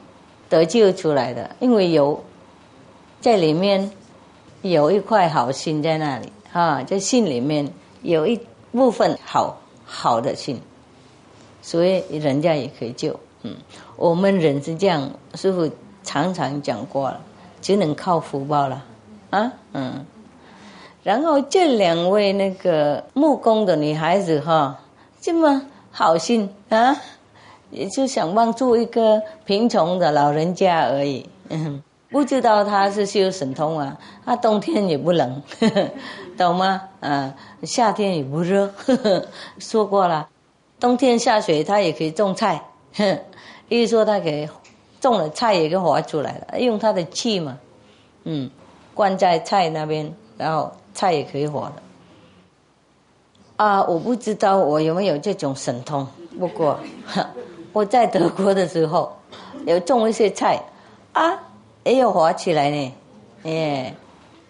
[0.49, 2.23] 得救出来的，因为有
[3.21, 3.91] 在里面
[4.61, 7.69] 有一块好心在那里哈，在心里面
[8.01, 8.39] 有一
[8.71, 10.61] 部分好好的心。
[11.65, 13.55] 所以人家也可以救，嗯，
[13.95, 15.69] 我们人是这样，师傅
[16.03, 17.21] 常常讲过了，
[17.61, 18.83] 只能靠福报了，
[19.29, 20.05] 啊，嗯，
[21.03, 24.77] 然后这两位那个木工的女孩子哈，
[25.21, 26.97] 这么好心啊，
[27.71, 35.89] 也就想帮助一个贫穷的老人家而已，嗯，不知道他是修神通啊，他冬天也不冷，呵 呵
[36.37, 36.81] 懂吗？
[36.99, 39.25] 啊，夏天也不热，呵 呵
[39.59, 40.27] 说过了。
[40.83, 42.61] 冬天下雪，它也可以种菜。
[42.95, 43.17] 哼
[43.69, 44.45] 意思说，它可以
[44.99, 47.57] 种了菜也可以活出来了，用它的气嘛，
[48.25, 48.51] 嗯，
[48.93, 51.73] 灌在菜那边，然后菜也可以活的。
[53.55, 56.05] 啊，我不知道我有没有这种神通。
[56.37, 56.77] 不过
[57.71, 59.09] 我在德国的时候，
[59.65, 60.61] 有种一些菜，
[61.13, 61.39] 啊，
[61.85, 62.93] 也有活起来呢。
[63.43, 63.95] 耶，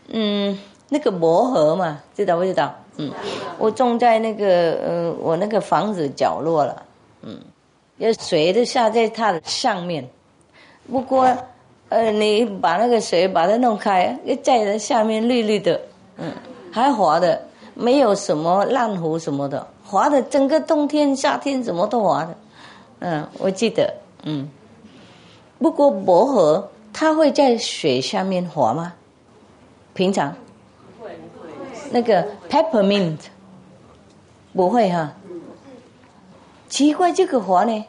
[0.07, 0.57] 嗯，
[0.89, 2.73] 那个磨合嘛，知道不知道？
[2.97, 3.11] 嗯，
[3.57, 6.83] 我种在那个呃，我那个房子角落了，
[7.21, 7.39] 嗯，
[7.97, 10.07] 要水都下在它的上面。
[10.91, 11.27] 不过，
[11.89, 15.79] 呃，你把那个水把它弄开，在在下面绿绿的，
[16.17, 16.31] 嗯，
[16.71, 17.41] 还滑的，
[17.73, 22.35] 没有什么烂糊什么的，滑的整个冬天夏天怎么都滑的，
[22.99, 24.49] 嗯，我记得，嗯。
[25.59, 28.93] 不过薄荷它会在水下面滑吗？
[29.93, 30.35] 平常？
[31.93, 33.19] 那个 peppermint
[34.51, 35.13] 不会哈，
[36.67, 37.85] 奇怪这个花呢？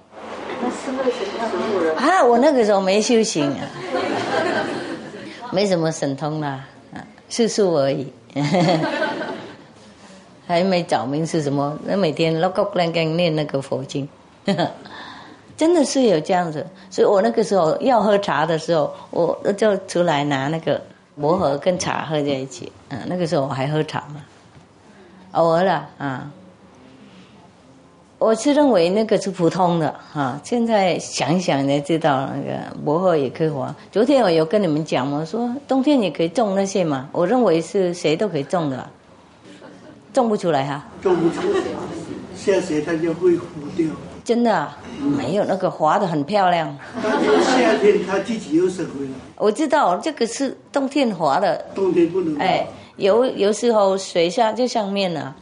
[1.97, 3.67] 啊，我那个时候没修行啊，
[5.51, 8.13] 没什么神通啦，啊，是数而已，
[10.47, 11.79] 还没找明是什么。
[11.85, 14.07] 那每天老高乱跟念那个佛经，
[15.57, 16.67] 真的是有这样子。
[16.91, 20.79] 所以我那个时候要喝茶的时候，我就出来拿那个。
[21.21, 24.23] 薄荷跟茶喝在一起，嗯，那个时候我还喝茶嘛，
[25.33, 26.31] 偶尔了啊。
[28.19, 33.75] 我是认为那个是普通的哈，现在想想才知道那个薄荷也可以活。
[33.93, 38.89] 昨天我有跟你们讲嘛，说冬天也可以种那些嘛，我认为是谁都可以种的，
[40.13, 40.87] 种不出来哈。
[41.03, 41.61] 种不出来，
[42.35, 43.45] 下雪它就会糊
[43.77, 43.87] 掉。
[44.25, 44.67] 真的
[44.99, 46.75] 没有那个滑的很漂亮。
[47.03, 49.11] 夏天它自己又生回来。
[49.37, 51.63] 我知道这个是冬天滑的。
[51.75, 52.39] 冬天不能。
[52.39, 55.35] 哎，有有时候水下就上面呢，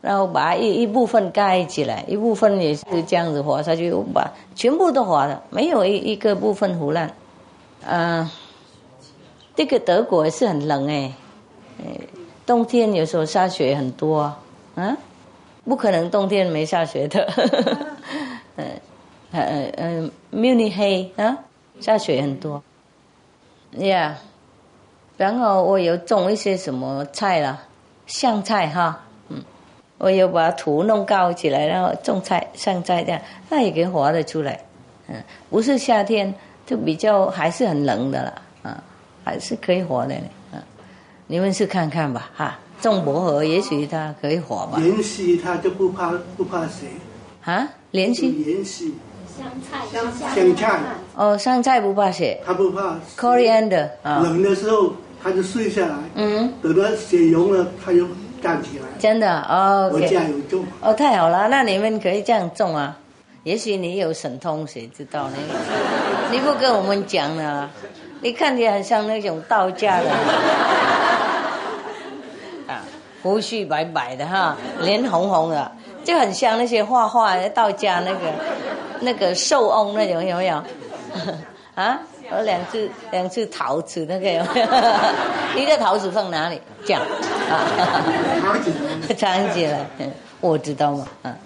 [0.00, 7.12] 然后把一一部分盖起来，一部分也是这样子滑下去，把全部都滑了，没有一一个部分腐烂。
[7.84, 8.28] 嗯，
[9.56, 11.12] 这个德国是很冷哎，
[11.80, 12.00] 哎，
[12.46, 14.20] 冬天有时候下雪很多
[14.76, 14.96] 啊。
[15.68, 17.30] 不可能冬天没下雪的，
[18.56, 18.66] 嗯，
[19.32, 21.36] 呃呃慕尼黑啊，
[21.78, 22.62] 下雪很多
[23.76, 24.12] ，Yeah，
[25.18, 27.62] 然后我有种一些什么菜啦，
[28.06, 29.44] 香菜哈，嗯，
[29.98, 34.58] 我有把土弄高起来，然后种菜香菜这样，那也可以活得出来，
[35.08, 38.82] 嗯，不是夏天就比较还是很冷的了，啊，
[39.22, 40.14] 还是可以活的，
[40.52, 40.62] 嗯，
[41.26, 42.58] 你们去看看吧，哈。
[42.80, 44.78] 种薄荷，也许它可以活吧。
[44.78, 46.86] 莲溪它就不怕不怕谁？
[47.44, 48.28] 啊，莲溪。
[48.28, 48.94] 莲溪。
[49.36, 50.34] 香菜，香菜。
[50.34, 50.80] 香菜。
[51.14, 52.40] 哦，香菜不怕血。
[52.44, 52.96] 它不怕。
[53.16, 54.20] Coriander 啊。
[54.22, 55.96] 冷的时候，它就睡下来。
[56.14, 56.52] 嗯。
[56.62, 58.06] 等到血融了，它就
[58.42, 58.84] 站起来。
[58.98, 59.90] 真的哦。
[59.92, 60.64] 我家有种。
[60.80, 62.96] 哦，太好了，那你们可以这样种啊。
[63.44, 65.36] 也许你有神通，谁知道呢？
[66.30, 67.70] 你不跟我们讲呢？
[68.20, 70.10] 你看起来很像那种道家的。
[73.22, 75.70] 胡须白白的哈，脸红红的，
[76.04, 78.32] 就很像那些画画道家那个
[79.00, 80.62] 那个寿翁那种有没有？
[81.74, 81.98] 啊，
[82.30, 84.66] 有两只两只桃子那个有没有？
[85.60, 86.60] 一个桃子放哪里？
[86.84, 87.02] 这样
[87.50, 87.66] 啊，
[89.16, 89.84] 藏起来，
[90.40, 91.36] 我知道嘛，啊，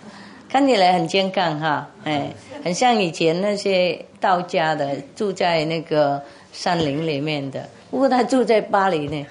[0.49, 2.31] 看起来很健康哈，哎，
[2.65, 6.21] 很像以前那些道家的住在那个
[6.53, 9.27] 山林里面的，不过他住在巴黎呢。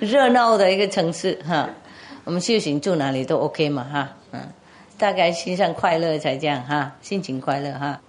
[0.00, 1.68] 热闹的一个城市哈，
[2.24, 4.40] 我们修行住哪里都 OK 嘛哈，嗯，
[4.98, 8.00] 大概心上快乐才这样哈，心情快乐哈。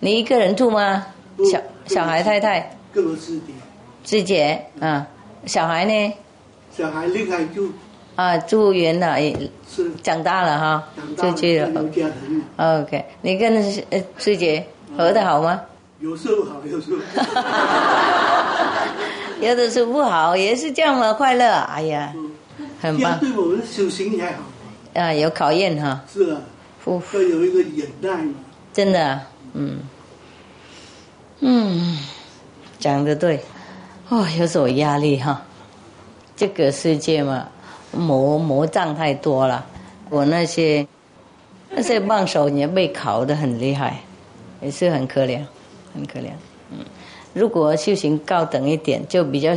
[0.00, 1.06] 你一个人住吗？
[1.50, 2.76] 小小孩太太？
[2.92, 3.54] 跟我师弟，
[4.04, 5.06] 师姐啊，
[5.46, 6.12] 小孩呢？
[6.76, 7.70] 小孩另外住
[8.16, 9.34] 啊，住远了，也
[9.70, 9.90] 是。
[10.02, 11.70] 长大了哈，长大出去了。
[12.56, 13.54] ，OK，你跟
[13.90, 14.66] 呃师姐
[14.96, 15.60] 合得好吗？
[16.00, 16.98] 有时候好，有时候
[19.42, 21.44] 有的时候不好，也是这样嘛，快乐。
[21.50, 22.30] 哎呀，嗯
[22.80, 23.18] 很棒。
[23.18, 26.40] 对我们修行也好，啊，有考验哈，是啊，
[26.78, 28.34] 夫要有一个忍耐嘛。
[28.72, 29.22] 真的啊，
[29.54, 29.80] 嗯，
[31.40, 31.98] 嗯，
[32.78, 33.40] 讲的对，
[34.08, 35.42] 哦，有所压力哈，
[36.36, 37.48] 这个世界嘛，
[37.90, 39.66] 魔魔障太多了，
[40.08, 40.86] 我那些
[41.70, 43.98] 那些棒手也被考得很厉害，
[44.60, 45.44] 也是很可怜，
[45.92, 46.51] 很可怜，嗯，
[47.34, 49.50] 如果修行高等一点，就比较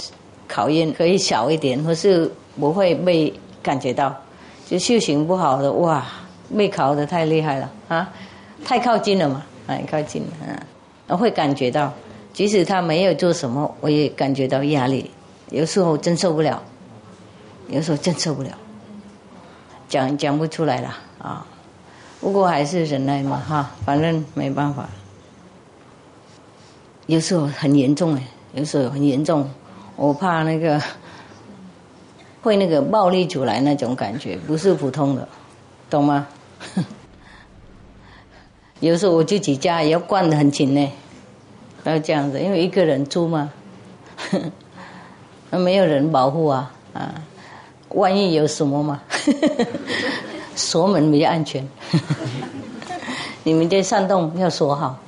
[0.47, 4.15] 考验可以小一点，或是不会被感觉到，
[4.67, 6.05] 就修行不好的哇，
[6.55, 8.11] 被考得太厉害了啊。
[8.63, 10.27] 太靠近了嘛，哎，靠近了，
[11.07, 11.91] 嗯，会感觉到，
[12.31, 15.11] 即使他没有做什么，我也感觉到压力，
[15.51, 16.63] 有时候真受不了，
[17.67, 18.49] 有时候真受不了，
[19.89, 21.45] 讲讲不出来了啊，
[22.21, 24.89] 不过还是忍耐嘛，哈，反正没办法，
[27.07, 29.49] 有时候很严重哎，有时候很严重，
[29.95, 30.81] 我怕那个
[32.41, 35.27] 会那个暴力出来那种感觉，不是普通的，
[35.89, 36.27] 懂吗？
[38.81, 40.91] 有时候我自己家也要灌得很紧呢，
[41.83, 43.51] 要这样子，因为一个人住嘛，
[45.51, 47.13] 那没有人保护啊啊，
[47.89, 49.01] 万一有什么嘛，
[50.55, 51.67] 锁门比较安全。
[53.43, 54.99] 你们这山洞要锁好，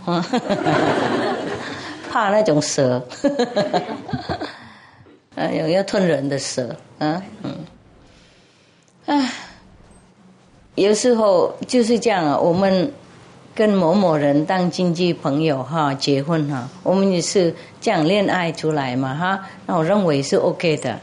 [2.17, 2.99] 怕那种蛇，
[5.35, 7.53] 哎有要吞人的蛇，啊嗯，
[9.05, 9.31] 哎，
[10.73, 12.91] 有时候就是这样啊，我们。
[13.57, 17.51] 跟某某人当经济朋友哈，结婚哈，我们也是
[17.81, 20.99] 这样恋爱出来嘛哈，那我认为是 OK 的，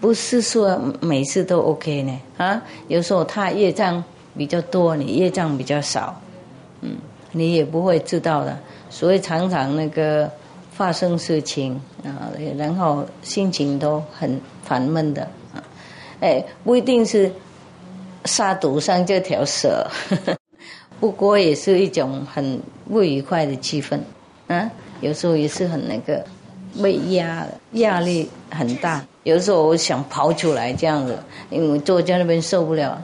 [0.00, 4.02] 不是说每次都 OK 呢啊，有时候他业障
[4.36, 6.20] 比较多，你业障比较少，
[6.80, 6.96] 嗯，
[7.30, 8.58] 你也不会知道的，
[8.90, 10.30] 所以常常那个
[10.72, 15.22] 发生事情啊，然后心情都很烦闷的
[15.54, 15.62] 啊，
[16.20, 17.32] 哎，不一定是
[18.24, 19.86] 杀毒上这条蛇。
[20.08, 20.36] 呵 呵
[20.98, 23.98] 不过也是一种很不愉快的气氛，
[24.48, 26.22] 啊，有时候也是很那个
[26.82, 29.02] 被压压力很大。
[29.22, 33.00] 有时候我想跑出来这样子，因为坐在那边受不了。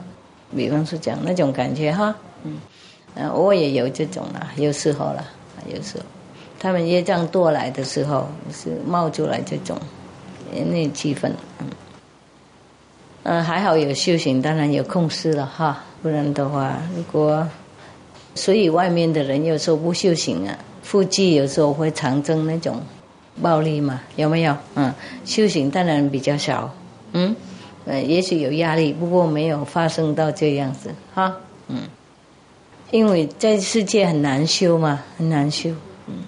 [0.55, 2.57] 比方说讲那种感觉哈，嗯，
[3.15, 5.25] 啊，我也有这种啦，有时候啦，
[5.67, 6.03] 有时候
[6.59, 9.77] 他们业障多来的时候是冒出来这种
[10.51, 11.67] 那气氛，嗯，
[13.23, 17.47] 嗯，还好有修行，当然有控制了哈，不然的话，如果
[18.33, 22.81] 所以外面的人有时候不修行啊，腹肌有时候会产生那种
[23.41, 24.55] 暴力嘛，有没有？
[24.75, 24.93] 嗯，
[25.25, 26.73] 修行当然比较少，
[27.11, 27.35] 嗯，
[27.85, 31.35] 呃，也许有压力，不过没有发生到这样子哈，
[31.67, 31.81] 嗯，
[32.91, 35.71] 因为在世界很难修嘛，很难修，
[36.07, 36.23] 嗯，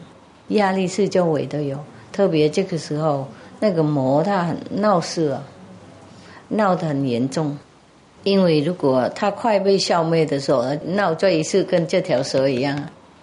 [0.50, 1.78] 压力是周围都有，
[2.12, 3.28] 特别这个时候
[3.60, 5.44] 那个魔它很闹事啊，
[6.50, 7.58] 闹得很严重。
[8.24, 12.78] 因为如果他快被消灭的时候，闹这一次跟这条蛇一样，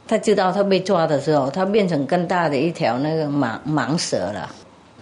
[0.09, 4.51] 他知道他被抓的时候，他变成更大的一条那个蟒蟒蛇了，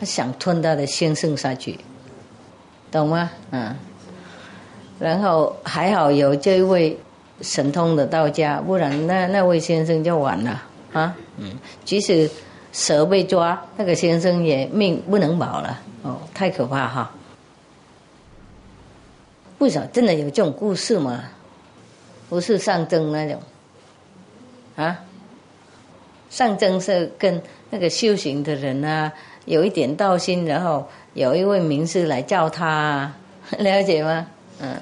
[0.01, 1.79] 他想吞他的先生下去，
[2.91, 3.31] 懂吗？
[3.53, 3.77] 嗯。
[4.99, 6.97] 然后还好有这位
[7.41, 10.63] 神通的道家，不然那那位先生就完了
[10.93, 11.15] 啊。
[11.37, 11.59] 嗯。
[11.85, 12.31] 即使
[12.73, 15.81] 蛇被抓，那个先生也命不能保了。
[16.03, 17.11] 哦，太可怕哈。
[19.59, 21.25] 为什么真的有这种故事吗？
[22.29, 23.41] 不是上征那种，
[24.77, 24.99] 啊？
[26.31, 29.13] 上征是跟那个修行的人啊，
[29.45, 33.13] 有一点道心，然后有一位名师来叫他，
[33.59, 34.27] 了解吗？
[34.61, 34.77] 嗯。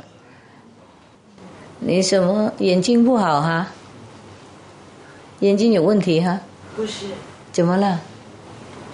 [1.85, 3.66] 你什么眼睛不好哈？
[5.41, 6.39] 眼睛有问题哈？
[6.76, 7.07] 不是，
[7.51, 8.01] 怎么了？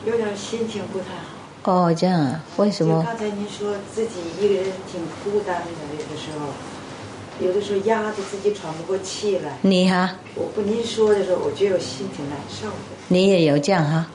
[0.06, 1.70] 有点心情不太好。
[1.70, 2.42] 哦，这样啊？
[2.56, 3.02] 为什么？
[3.04, 9.58] 刚才您说自己一个人挺孤单的，有的时候，有的时候压得自己喘不过气来。
[9.60, 10.16] 你哈？
[10.34, 12.74] 我不您说的时候，我觉得我心挺难受的。
[13.08, 14.06] 你也有这样哈？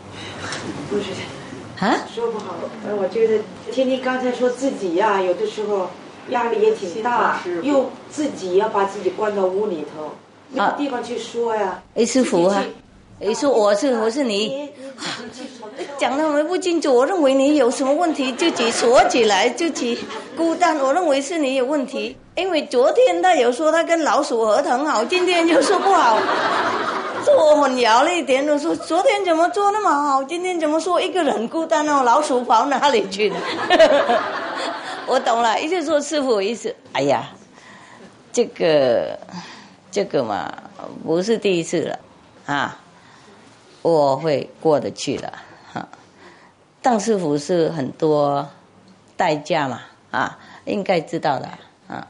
[0.89, 1.95] 不是，啊？
[2.11, 2.55] 说不好。
[2.87, 5.91] 呃，我觉得听您刚才说自己呀、有的时候
[6.29, 10.11] 压力也挺大，又自己要把自己关到屋里头，
[10.49, 11.81] 没有地方去说呀。
[11.95, 12.55] 哎，师傅啊
[13.19, 14.69] 自己去，哎，说我是我是你。
[15.97, 16.93] 讲的没不清楚。
[16.93, 19.97] 我认为你有什么问题，自己锁起来，自己
[20.37, 20.77] 孤单。
[20.77, 26.17] 我认为是你有问题，因为昨天他有说他跟老鼠合很好，今天又说不好，
[27.25, 28.47] 说我混淆了一点。
[28.47, 32.03] 我说昨天怎么做那么好，今天怎么说一个人孤单哦？
[32.03, 33.35] 老鼠跑哪里去了？
[35.07, 37.29] 我懂了，意思说师傅意思，哎呀，
[38.31, 39.19] 这个
[39.91, 40.51] 这个嘛，
[41.03, 41.99] 不是第一次了
[42.45, 42.79] 啊。
[43.81, 45.33] 我会过得去的，
[45.73, 45.89] 哈。
[46.81, 48.47] 当师傅是很多
[49.17, 51.49] 代价嘛，啊，应该知道的，
[51.89, 52.07] 啊，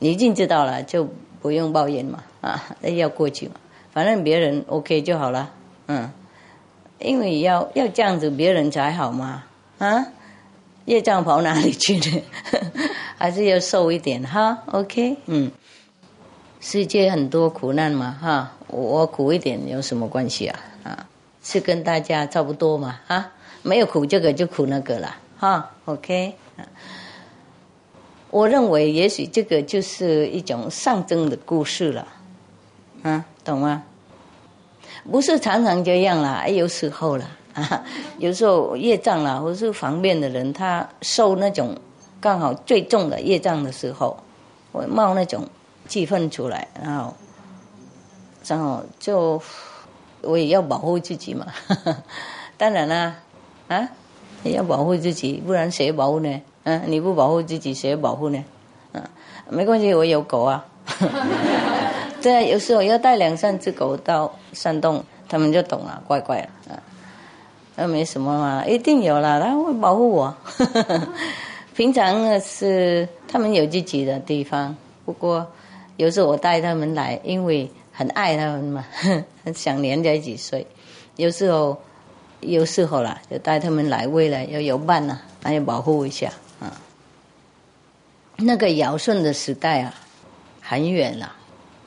[0.00, 1.08] 你已经知道了，就
[1.40, 3.54] 不用抱怨嘛，啊，要过去嘛，
[3.92, 5.50] 反正别人 OK 就好了，
[5.86, 6.10] 嗯，
[6.98, 9.44] 因为要要这样子，别人才好嘛，
[9.78, 10.06] 啊，
[10.88, 12.22] 业障跑哪里去呢？
[13.18, 15.50] 还是要瘦一点哈，OK，嗯。
[16.60, 20.58] 世界很多苦难嘛，哈，我苦一点有什么关系啊？
[20.82, 21.06] 啊，
[21.40, 23.30] 是跟大家差不多嘛，啊，
[23.62, 26.34] 没有苦这个就苦那个了，哈，OK，
[28.30, 32.08] 我认为也许这个就是一种上升的故事了，
[33.02, 33.84] 啊，懂吗？
[35.08, 37.30] 不是常常这样啦，有时候了，
[38.18, 41.76] 有时候业障啦，或是方便的人，他受那种
[42.20, 44.16] 刚好最重的业障的时候，
[44.72, 45.46] 会冒那种。
[45.88, 47.14] 气氛出来，然后，
[48.44, 49.40] 然后就
[50.20, 51.46] 我也要保护自己嘛。
[52.58, 53.16] 当然啦，
[53.68, 53.88] 啊，
[54.44, 56.42] 也要保护自己，不然谁保护呢？
[56.64, 58.44] 嗯，你不保护自己，谁保护呢？
[58.92, 59.02] 嗯，
[59.48, 60.62] 没关系，我有狗啊。
[62.20, 66.48] 对啊，有时候要带两三只狗到山洞，他们就懂了，乖乖了。
[66.70, 66.76] 啊，
[67.80, 70.36] 那没什么嘛，一定有了，他会保护我。
[71.76, 74.74] 平常是他们有自己的地方，
[75.04, 75.46] 不过。
[75.96, 78.84] 有时候我带他们来，因为很爱他们嘛，
[79.44, 80.64] 很 想黏在一起睡。
[81.16, 81.76] 有时候，
[82.40, 86.70] 有时候啦，就带他们来，为了要有伴呐，还要保护一下啊。
[88.36, 89.94] 那个尧舜的时代啊，
[90.60, 91.32] 很远了，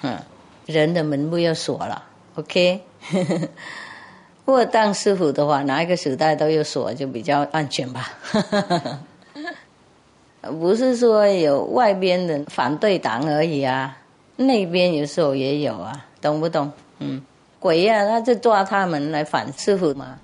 [0.03, 0.17] 嗯，
[0.65, 2.03] 人的门不要锁了
[2.35, 2.81] ，OK。
[4.45, 8.11] 如果当师傅的话，哪一个时代都有锁，就比较安全吧。
[10.59, 13.97] 不是说有外边的反对党而已啊。
[14.37, 16.71] 那边有时候也有啊，懂不懂？
[16.99, 17.21] 嗯，
[17.59, 20.17] 鬼呀，他就抓他们来反师傅嘛。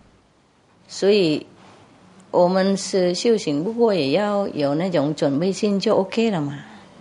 [0.87, 1.45] 所以，
[2.31, 6.57] 我们是修行，不过也要有那种准备心就 OK 了嘛。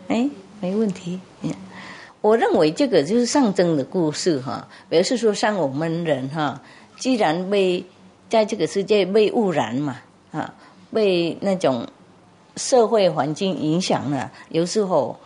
[0.09, 0.29] 哎，
[0.61, 1.19] 没问题。
[2.21, 6.61] 我认为这个就是上升的故事哈，表示说像我们人哈，
[6.99, 7.85] 既然被
[8.29, 9.97] 在这个世界被污染嘛，
[10.33, 10.55] 啊，
[10.93, 11.87] 被那种
[12.57, 15.17] 社会环境影响了，有时候。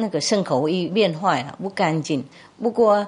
[0.00, 2.24] 那个牲口一变坏了，不干净。
[2.62, 3.04] 不过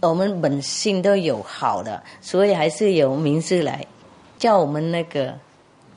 [0.00, 3.84] 我们本性都有好的，所以还是有名师来
[4.38, 5.34] 教我们那个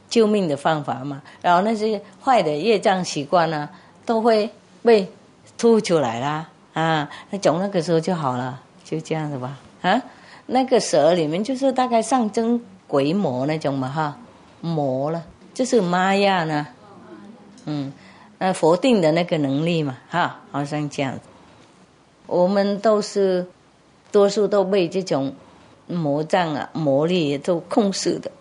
[0.10, 1.22] 救命的方法嘛。
[1.44, 3.70] 然后那些坏的业障习惯呢，
[4.04, 4.50] 都会
[4.82, 5.08] 被
[5.60, 6.50] 吐出来啦。
[6.74, 9.60] 啊，那肿那个时候就好了，就这样子吧。
[9.84, 10.02] 啊，
[10.52, 14.18] 那个蛇里面就是大概象征鬼魔那种嘛哈，
[14.60, 15.24] 魔了，
[15.54, 16.68] 就是玛雅呢，
[17.66, 17.92] 嗯。
[18.44, 21.20] 那佛定的那个能力嘛，哈，好像这样。
[22.26, 23.46] 我们都是
[24.12, 25.32] 多数都被这种
[25.86, 28.32] 魔障啊、魔力都控制的，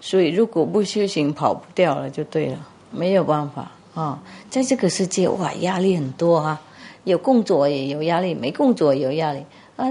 [0.00, 4.22] 所以如果不修行，跑不掉了，就对了，没有办法啊。
[4.48, 6.58] 在这个世界，哇，压力很多啊，
[7.04, 9.44] 有工作也有压力，没工作也有压力
[9.76, 9.84] 啊，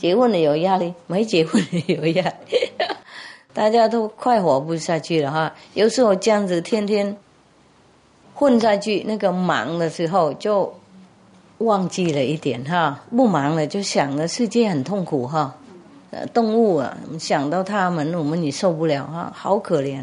[0.00, 2.56] 结婚了有压力，没结婚也有压力，
[3.52, 5.54] 大家都快活不下去了哈。
[5.74, 7.14] 有时候这样子，天天。
[8.32, 10.72] 混下去，那个忙的时候就
[11.58, 15.54] 忘记了一点哈，不忙了就想着世界很痛苦哈，
[16.10, 20.02] 呃，动物啊，想到他们我们也受不了哈，好可怜。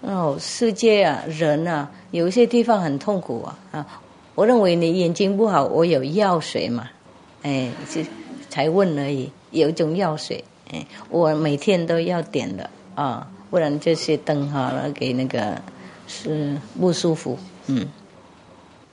[0.00, 3.58] 哦，世界啊，人啊，有一些地方很痛苦啊。
[3.72, 3.86] 啊，
[4.34, 6.88] 我认为你眼睛不好，我有药水嘛，
[7.42, 8.00] 哎，就
[8.56, 10.42] 才问而已，有一种药水，
[10.72, 15.60] 哎，我每天都要点的啊，不然这些灯哈，给那个
[16.08, 17.38] 是不舒服。
[17.66, 17.86] 嗯，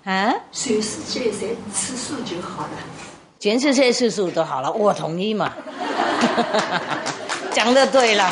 [0.04, 2.72] 啊，全世界谁吃素就好了，
[3.40, 5.54] 全世界吃素都好了，我同意嘛。
[7.54, 8.30] 讲的对了，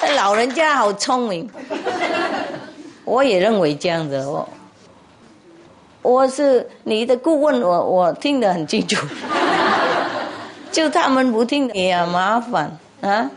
[0.16, 1.46] 老人家好聪明，
[3.04, 4.24] 我也认为这样子。
[4.24, 4.48] 我
[6.06, 9.04] 我是你的顾问，我我听得很清楚，
[10.70, 13.28] 就他们不听也麻烦啊，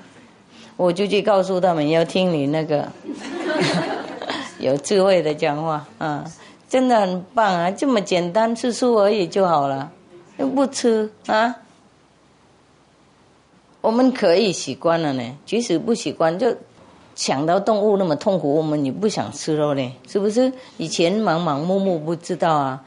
[0.77, 2.87] 我就去告诉他们要听你那个。
[4.59, 6.23] 有智慧的讲话啊，
[6.67, 7.71] 真的很棒啊！
[7.71, 9.89] 这么简单，吃素而已就好了，
[10.37, 11.55] 又不吃啊。
[13.79, 16.53] 我们可以习惯了呢，即使不习惯，就
[17.19, 20.49] 想到动物那么痛苦，我们也不想吃肉呢，是不是？
[20.77, 22.81] 以前忙忙碌碌不知道啊，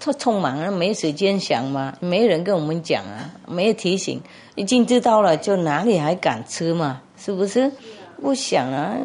[0.00, 4.18] 特匆忙，没时间想嘛，没人跟我们讲啊，没有提醒，
[4.54, 7.02] 已经知道了，就哪里还敢吃嘛？
[7.18, 7.70] 是不是？
[8.22, 8.96] 不想啊，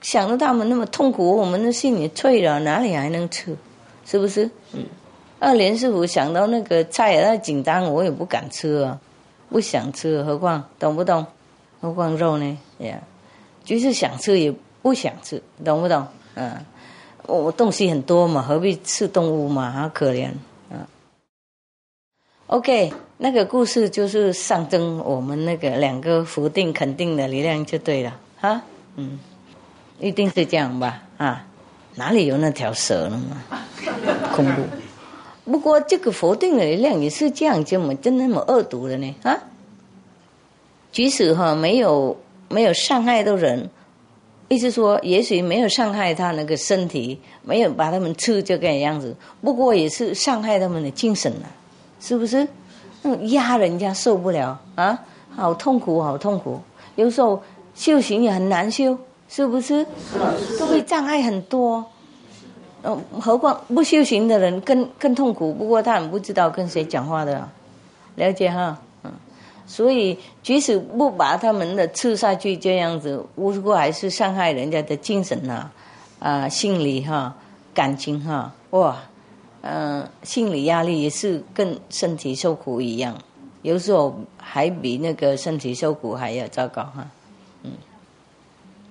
[0.00, 3.56] 想到他们那么痛苦，我们的心里脆了，哪里还能吃？
[4.04, 4.50] 是不是？
[4.72, 4.84] 嗯。
[5.38, 8.98] 二连师傅想到那个菜，那紧张，我也不敢吃啊。
[9.48, 11.24] 不想吃，何况懂不懂？
[11.80, 12.58] 何况肉呢？
[12.78, 13.00] 呀，
[13.64, 14.52] 就是想吃也
[14.82, 16.06] 不想吃，懂不懂？
[16.34, 16.64] 嗯，
[17.26, 19.70] 我东西很多嘛，何必吃动物嘛？
[19.70, 20.28] 好可怜
[20.70, 20.88] 啊。
[22.46, 28.62] OK，那个故事就是象征我们那个两个否定肯定的力量就对了哈。
[28.96, 29.18] 嗯，
[30.00, 31.02] 一定是这样吧？
[31.16, 31.46] 啊，
[31.94, 33.62] 哪里有那条蛇了嘛？
[34.34, 34.62] 恐怖。
[35.44, 39.14] 不过这个否定的力量也是这样，这么真那么恶毒的呢？
[39.22, 39.38] 啊，
[40.92, 42.16] 即使哈没有
[42.52, 43.70] 没有伤害到人，
[44.48, 51.46] 意思说，也许没有伤害他那个身体，没有把他们吃这个样子，不过也是伤害他们的精神了，
[52.00, 52.46] 是不是？
[53.04, 54.98] 嗯，压人家受不了啊，
[55.34, 56.60] 好痛苦，好痛苦。
[56.96, 57.42] 有时候
[57.74, 58.96] 修行也很难修，
[59.28, 59.86] 是不是？
[60.60, 61.84] 都会障碍很多。
[62.84, 65.52] 嗯，何况不修行的人更更痛苦。
[65.54, 67.48] 不过他们不知道跟谁讲话的，
[68.16, 68.78] 了解哈，
[69.66, 75.70] 所以即使不把他们的刺下去这样子，不过还是伤害人家的精神呐，
[76.18, 77.34] 啊，心理哈，
[77.72, 78.96] 感情哈，哇，
[79.62, 83.16] 嗯，心理压力也是跟身体受苦一样，
[83.62, 87.06] 有时候还比那个身体受苦还要糟糕哈，
[87.62, 87.70] 嗯，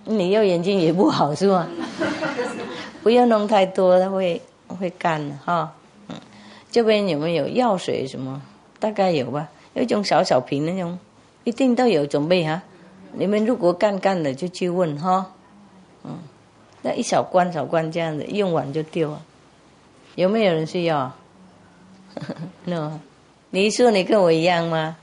[0.05, 1.67] 你右眼睛也不好是吗？
[3.03, 5.74] 不要弄太多，它会会干哈。
[6.07, 6.15] 嗯，
[6.72, 8.41] 这边有没有药水什么？
[8.80, 10.97] 大概有吧，有一种小小瓶那种，
[11.43, 12.61] 一定都有准备哈。
[13.13, 15.32] 你们如果干干的就去问哈。
[16.03, 16.17] 嗯，
[16.82, 19.22] 那一小罐小罐这样子，用完就丢了。
[20.15, 21.11] 有没有人需要？
[22.65, 22.99] no，
[23.49, 24.97] 你说你跟我一样吗？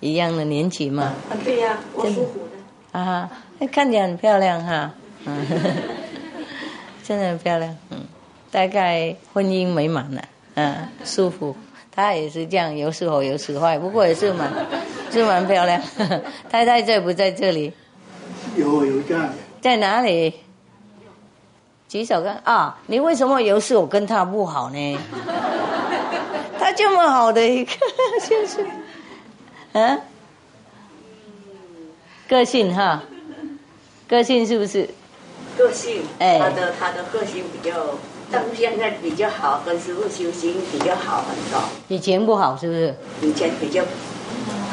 [0.00, 1.14] 一样的年纪吗？
[1.30, 2.98] 啊，对呀，我属虎的。
[2.98, 3.30] 啊，
[3.72, 4.92] 看起来很漂亮哈。
[7.02, 7.98] 真的很漂亮，嗯，
[8.50, 10.22] 大概婚姻美满了，
[10.54, 11.56] 嗯，舒服。
[11.96, 14.52] 他也是这样，有时好有时坏，不过也是蛮，
[15.10, 15.82] 是蛮漂亮。
[16.50, 17.72] 太太在不在这里？
[18.54, 19.16] 有有在。
[19.62, 20.32] 在哪里？
[21.88, 22.78] 举手看啊！
[22.86, 24.98] 你为什么有时我跟他不好呢？
[26.58, 27.72] 他这么好的一个，
[28.28, 28.66] 就是，
[29.72, 30.00] 嗯，
[32.28, 33.02] 个性哈，
[34.08, 34.88] 个性是不是？
[35.56, 37.94] 个性，他的他的个性比较，
[38.30, 41.60] 但现在比较好，跟师傅修行比较好很多。
[41.88, 42.94] 以前不好是不是？
[43.22, 43.82] 以前比较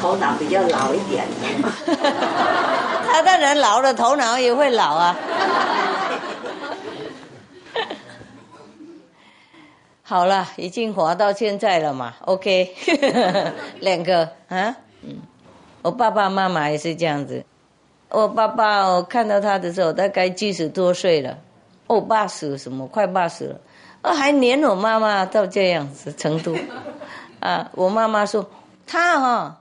[0.00, 1.24] 头脑比较老一点。
[3.06, 5.16] 他 当然老了，头脑也会老啊。
[10.02, 12.74] 好了，已经活到现在了嘛？OK，
[13.80, 15.16] 两个啊，嗯，
[15.80, 17.42] 我爸爸妈妈也是这样子。
[18.10, 21.38] 我爸爸，我看到他的时候，大概七十多岁了，
[21.86, 23.60] 哦，八十什么，快八十了，
[24.02, 26.56] 啊，还黏我妈妈到这样子程度，
[27.40, 28.48] 啊，我妈妈说
[28.86, 29.60] 他哈，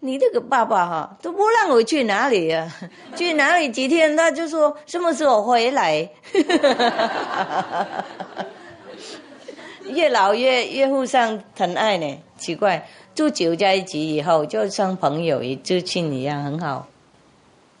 [0.00, 2.70] 你这个爸爸哈都不让我去哪里呀，
[3.16, 6.08] 去哪里几天他就说什么时候回来，
[9.88, 16.86] 越老越越互相疼爱呢，奇怪，住久在一起以后就像朋友一至亲一样，很好。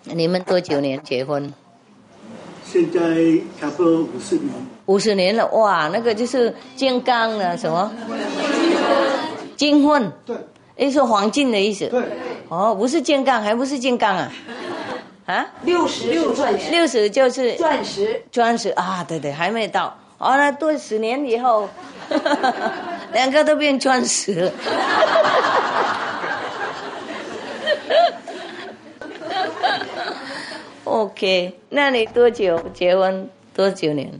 [0.04, 1.52] 你们多久年结婚？
[2.74, 3.00] 现在
[3.60, 4.52] 差不多五十年。
[4.86, 7.88] 五十年了，哇，那个就是金刚了，什么？
[9.54, 10.10] 金婚。
[10.26, 10.36] 对。
[10.74, 11.86] 诶，是黄金的意思。
[11.86, 12.02] 对。
[12.48, 14.32] 哦，不是金刚，还不是金刚啊？
[15.26, 15.46] 啊？
[15.62, 16.72] 六十六钻石。
[16.72, 18.20] 六十就是钻石。
[18.32, 19.96] 钻石啊，对对，还没到。
[20.18, 21.68] 哦，那多十年以后，
[23.14, 24.52] 两个都变钻石了。
[30.84, 33.28] OK，那你多久结婚？
[33.54, 34.12] 多久年？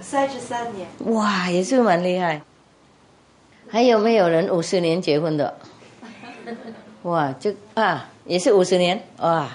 [0.00, 0.86] 三十三年。
[1.12, 2.40] 哇，也是蛮厉害。
[3.68, 5.56] 还有没有人五十年结婚的？
[7.02, 9.48] 哇，这啊也是五十年哇，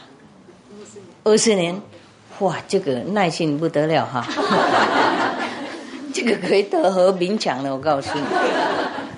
[1.24, 1.82] 五十年，
[2.40, 4.28] 哇，这个耐心不得了哈。
[6.14, 8.26] 这个可以得和平奖了，我告诉你。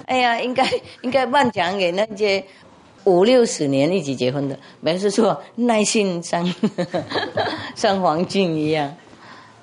[0.05, 0.70] 哎呀，应该
[1.01, 2.43] 应该颁奖给那些。
[3.05, 6.53] 五六十年一起结婚的，没事说耐心像
[7.75, 8.95] 像黄金一样，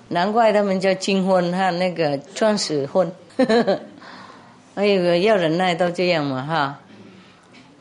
[0.08, 3.10] 难怪他们叫金婚和那个钻石婚。
[4.74, 6.78] 哎呦，要忍耐到这样嘛哈？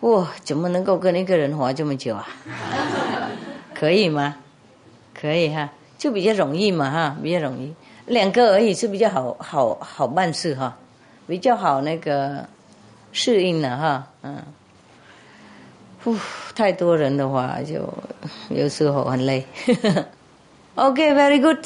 [0.01, 2.27] 哇，怎么能够跟一个人活这么久啊？
[3.73, 4.37] 可以吗？
[5.13, 7.73] 可以哈，就比较容易嘛哈，比较容易，
[8.05, 10.77] 两个而已是比较好好好办事哈，
[11.27, 12.47] 比较好那个
[13.11, 14.43] 适应了哈，嗯，
[16.05, 16.15] 呼，
[16.53, 17.91] 太多人的话就
[18.49, 19.43] 有时候很累。
[20.75, 21.65] OK，very good。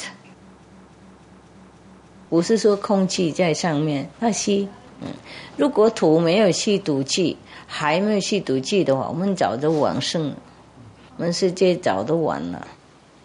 [2.30, 4.66] 不是说空气在上面，那吸，
[5.02, 5.08] 嗯，
[5.56, 7.36] 如果土没有吸毒气，
[7.66, 10.36] 还没有吸毒气的话，我们早就完胜了，
[11.18, 12.66] 我们世界早都完了。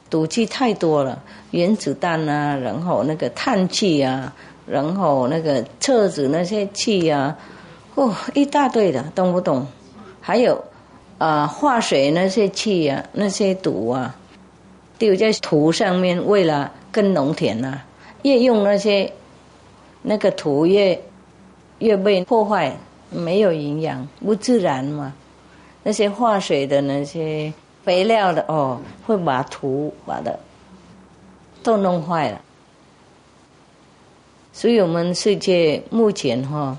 [0.09, 4.35] 毒气太多了，原子弹啊，然后那个碳气啊，
[4.65, 7.37] 然后那个车子那些气啊，
[7.95, 9.65] 哦，一大堆的，懂不懂？
[10.19, 10.63] 还有
[11.17, 14.15] 啊，化水那些气啊，那些毒啊，
[14.97, 17.81] 丢在土上面，为了耕农田呐，
[18.23, 19.11] 越用那些
[20.01, 21.01] 那个土越
[21.79, 22.75] 越被破坏，
[23.09, 25.13] 没有营养，不自然嘛。
[25.83, 27.53] 那些化水的那些。
[27.85, 30.39] 肥料的哦，会把土把的
[31.61, 32.41] 都弄坏了，
[34.51, 36.75] 所以我们世界目前哈，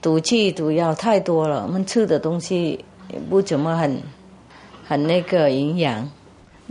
[0.00, 2.82] 毒气毒药太多了，我们吃的东西
[3.12, 4.02] 也不怎么很
[4.86, 6.10] 很那个营养，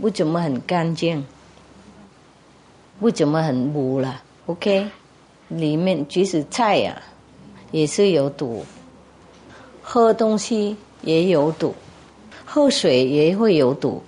[0.00, 1.26] 不怎么很干净，
[2.98, 4.22] 不怎么很补了。
[4.46, 4.88] OK，
[5.48, 7.00] 里面即使菜呀
[7.70, 8.64] 也是有毒，
[9.82, 11.74] 喝东西也有毒。
[12.48, 14.02] 喝水也会有毒，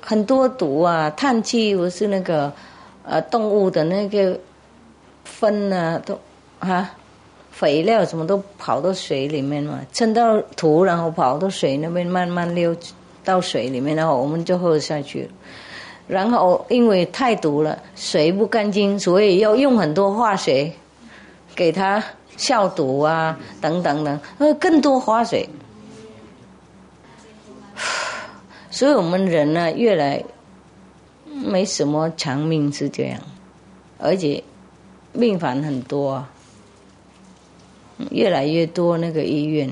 [0.00, 1.10] 很多毒啊！
[1.10, 2.52] 碳气不是那个
[3.02, 4.38] 呃动物的那个
[5.24, 6.20] 粪啊，都
[6.60, 6.94] 啊
[7.58, 12.76] 肥料什么都跑到水里面嘛，沉到土，然后跑到水那边慢慢溜
[13.24, 15.26] 到水里面，然后我们就喝下去。
[16.06, 20.70] 然后因为太毒了，水不干净，所以要用很多化学
[21.54, 22.04] 给它
[22.36, 25.48] 消毒啊，等等等，呃，更多化水。
[28.70, 30.22] 所以我们人呢，越来
[31.24, 33.18] 没什么长命是这样，
[33.98, 34.44] 而且
[35.18, 36.22] 病房很多，
[38.10, 39.70] 越来越多那个医院，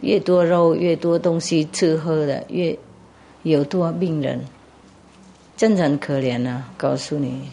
[0.00, 2.78] 越多肉，越多东西吃喝的，越
[3.42, 4.40] 有多病人，
[5.56, 6.70] 真的很可怜啊！
[6.76, 7.50] 告诉你，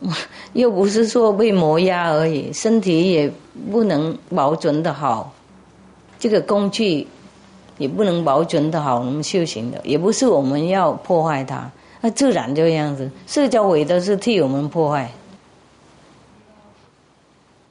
[0.54, 3.32] 又不是说被磨压而已，身体也
[3.70, 5.32] 不能保存的好，
[6.18, 7.06] 这个工具。
[7.76, 11.68] 也不能保准的好，我们修行的也不是我们要破坏它，
[12.00, 13.10] 那自然就这样子。
[13.26, 15.10] 社交委都是替我们破坏，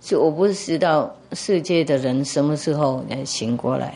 [0.02, 3.94] 就我不知道世界的人什么时候能醒过来。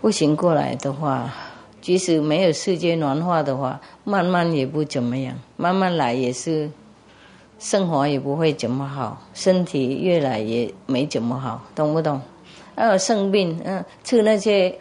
[0.00, 1.32] 不醒过来的话，
[1.80, 6.68] 即使没有世界暖化的话，慢慢也不怎么样，慢慢来也是，
[7.60, 12.20] 生活也不会怎么好，身体越来越没怎么好，懂不懂？
[12.74, 14.76] 还有，生病，嗯，吃那些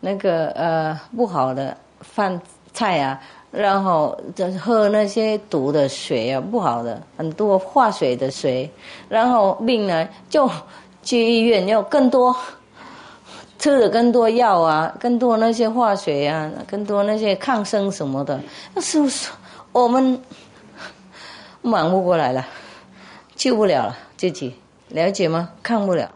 [0.00, 2.40] 那个呃不好的饭
[2.74, 3.18] 菜啊，
[3.50, 4.20] 然后
[4.60, 8.68] 喝那些毒的水啊，不好的很多化水的水，
[9.08, 10.50] 然后病呢就
[11.02, 12.36] 去医院要更多
[13.58, 18.38] 吃了更多药啊，更多那些化水啊，更多那些抗生什么的，
[18.74, 19.30] 那是不是
[19.72, 20.20] 我们
[21.62, 22.44] 忙不过来了，
[23.36, 24.54] 救不了了自己，
[24.88, 25.48] 了解吗？
[25.62, 26.10] 看不了。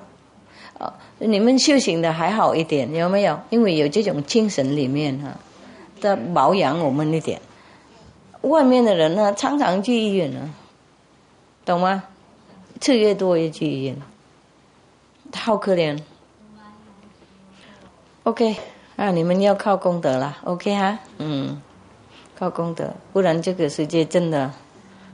[1.21, 3.41] 你们修行的还好一点，有没有？
[3.51, 5.37] 因为有这种精神里面哈，
[6.01, 7.41] 的保养我们一点。
[8.43, 10.55] 外面的人呢，常常去医院呢，
[11.65, 12.05] 懂吗？
[12.81, 14.01] 吃越多越去医院，
[15.35, 16.01] 好可怜。
[18.23, 18.57] OK，
[18.97, 21.61] 啊，你们要靠功德了，OK 哈，嗯，
[22.39, 24.53] 靠功德，不然这个世界真的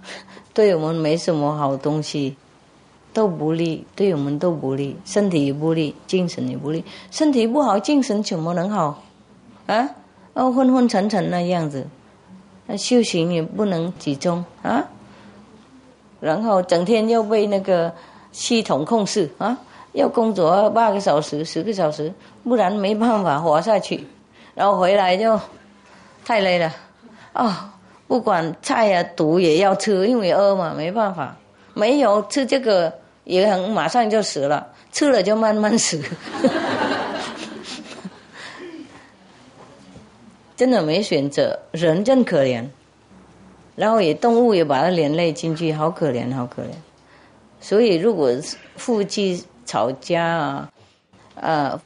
[0.53, 2.37] 对我们没什么好东西。
[3.15, 6.85] 都不利，对我们都不利，身体也不利，精神也不利。
[7.13, 9.05] 身体不好，精神怎么能好？
[9.69, 9.89] 啊，
[10.35, 11.87] 哦，昏昏沉沉那样子，
[12.67, 14.85] 那修行也不能集中啊。
[16.21, 17.93] 然后整天又被那个
[18.31, 19.57] 系统控制啊，
[19.93, 22.13] 要工作八个小时、十个小时，
[22.43, 24.07] 不然没办法活下去。
[24.55, 25.41] 然后回来就
[26.25, 26.73] 太累了，
[27.33, 27.75] 啊，
[28.07, 31.37] 不管菜呀毒也要吃，因为饿嘛，没办法，
[31.73, 32.93] 没有吃这个。
[33.25, 35.99] 也很马上就死了，吃了就慢慢死，
[40.57, 42.65] 真的没选择，人真可怜，
[43.77, 46.67] 然后也动物也把它连累进去，好可怜，好可怜。
[47.61, 48.31] 所以如果
[48.77, 50.71] 夫妻吵架啊，
[51.35, 51.81] 呃，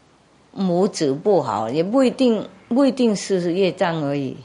[0.53, 4.37] 母子不好，也不一定不一定是业障而已，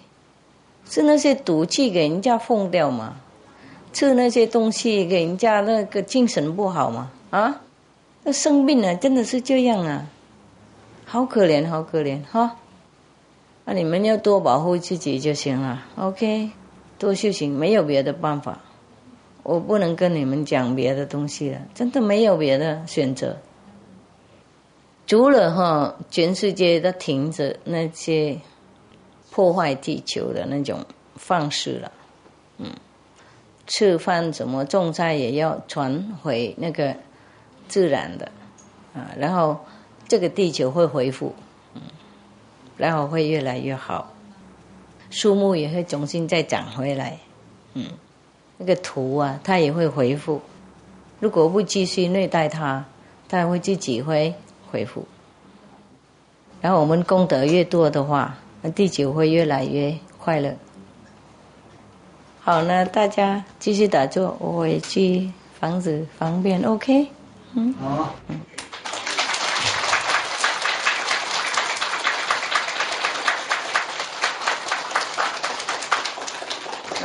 [0.90, 3.18] 是那些毒气给人家放掉嘛。
[3.92, 7.62] 吃那些东西给人家那个精神不好嘛啊，
[8.24, 10.08] 那生病了真的是这样啊，
[11.06, 12.56] 好可怜，好可怜哈。
[13.66, 16.52] 那你们要多保护自己就行了，OK？
[17.00, 18.60] 多修行，没有别的办法。
[19.44, 23.38] 我不能跟你们讲别的东西了，真的没有别的选择。
[25.06, 28.40] 除了哈，全世界都停止那些
[29.32, 30.86] 破坏地球的那种
[31.16, 31.92] 方式了，
[32.58, 32.72] 嗯，
[33.68, 36.96] 吃饭怎么种菜也要传回那个
[37.68, 38.32] 自然的
[38.94, 39.60] 啊，然后
[40.08, 41.34] 这个地球会恢复，
[42.78, 44.14] 然后会越来越好，
[45.10, 47.18] 树木也会重新再长回来，
[47.74, 47.86] 嗯，
[48.58, 50.42] 那个土啊，它也会恢复。
[51.20, 52.86] 如果不继续虐待它，
[53.28, 54.34] 它会自己会。
[54.74, 55.06] 恢复，
[56.60, 60.52] 然后我们功德越多的话，那地球会越来越快乐。
[62.40, 67.08] 好，那大家继续打坐，我回去房子方便，OK？
[67.54, 67.72] 嗯。
[67.76, 68.16] 好。
[68.30, 68.42] 嗯。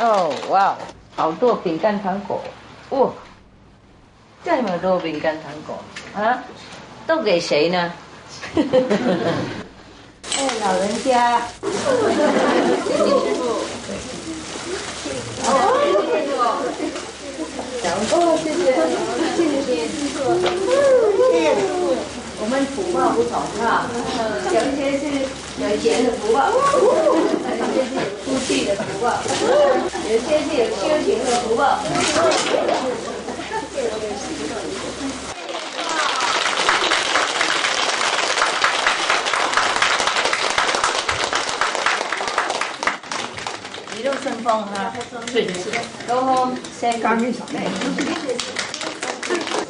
[0.01, 0.77] 哦，哇，
[1.17, 2.41] 好多饼干糖果，
[2.91, 3.11] 哇，
[4.45, 5.77] 这么多饼干糖果
[6.15, 6.43] 啊！
[7.07, 7.93] 都给谁呢？
[8.55, 11.41] 哎，老人家。
[11.61, 11.69] 谢
[12.97, 13.43] 谢师傅。
[15.45, 15.51] 哦，
[15.83, 16.39] 谢谢师傅。
[17.83, 18.61] 哦，谢谢，
[19.37, 20.17] 谢谢师傅。
[21.33, 21.75] 谢谢师傅。
[22.41, 23.87] 我们福报不同哈，
[24.53, 25.03] 有一些是
[25.61, 26.39] 有钱的福报，
[28.69, 29.07] 的福报，
[30.09, 31.79] 有些是有修行的福报。
[44.45, 44.93] 放哈，
[45.33, 46.49] 对对对，然后
[46.79, 47.65] 先干净上来。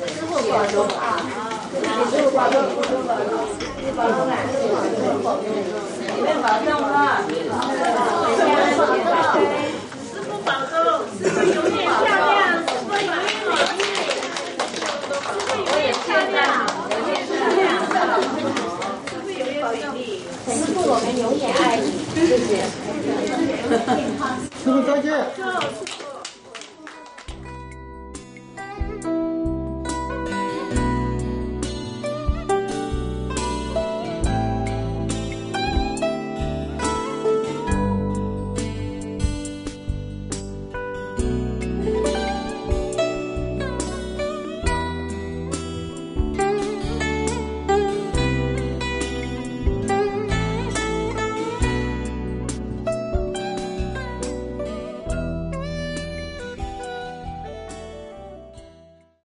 [0.07, 1.58] 师傅保重啊！
[1.79, 3.33] 师傅保重，师傅保重，
[3.97, 4.33] 保重啊！
[6.15, 6.95] 你们保重哈！
[10.09, 10.73] 师傅保重，
[11.19, 13.47] 师傅永远漂亮，师傅永远美
[13.79, 13.81] 丽，
[15.05, 16.37] 师傅永远漂亮，
[16.91, 17.61] 永远漂亮，
[19.07, 20.01] 师傅永远美丽，
[20.47, 22.51] 师傅我们永远爱你，谢谢。
[24.63, 25.07] 师傅再见。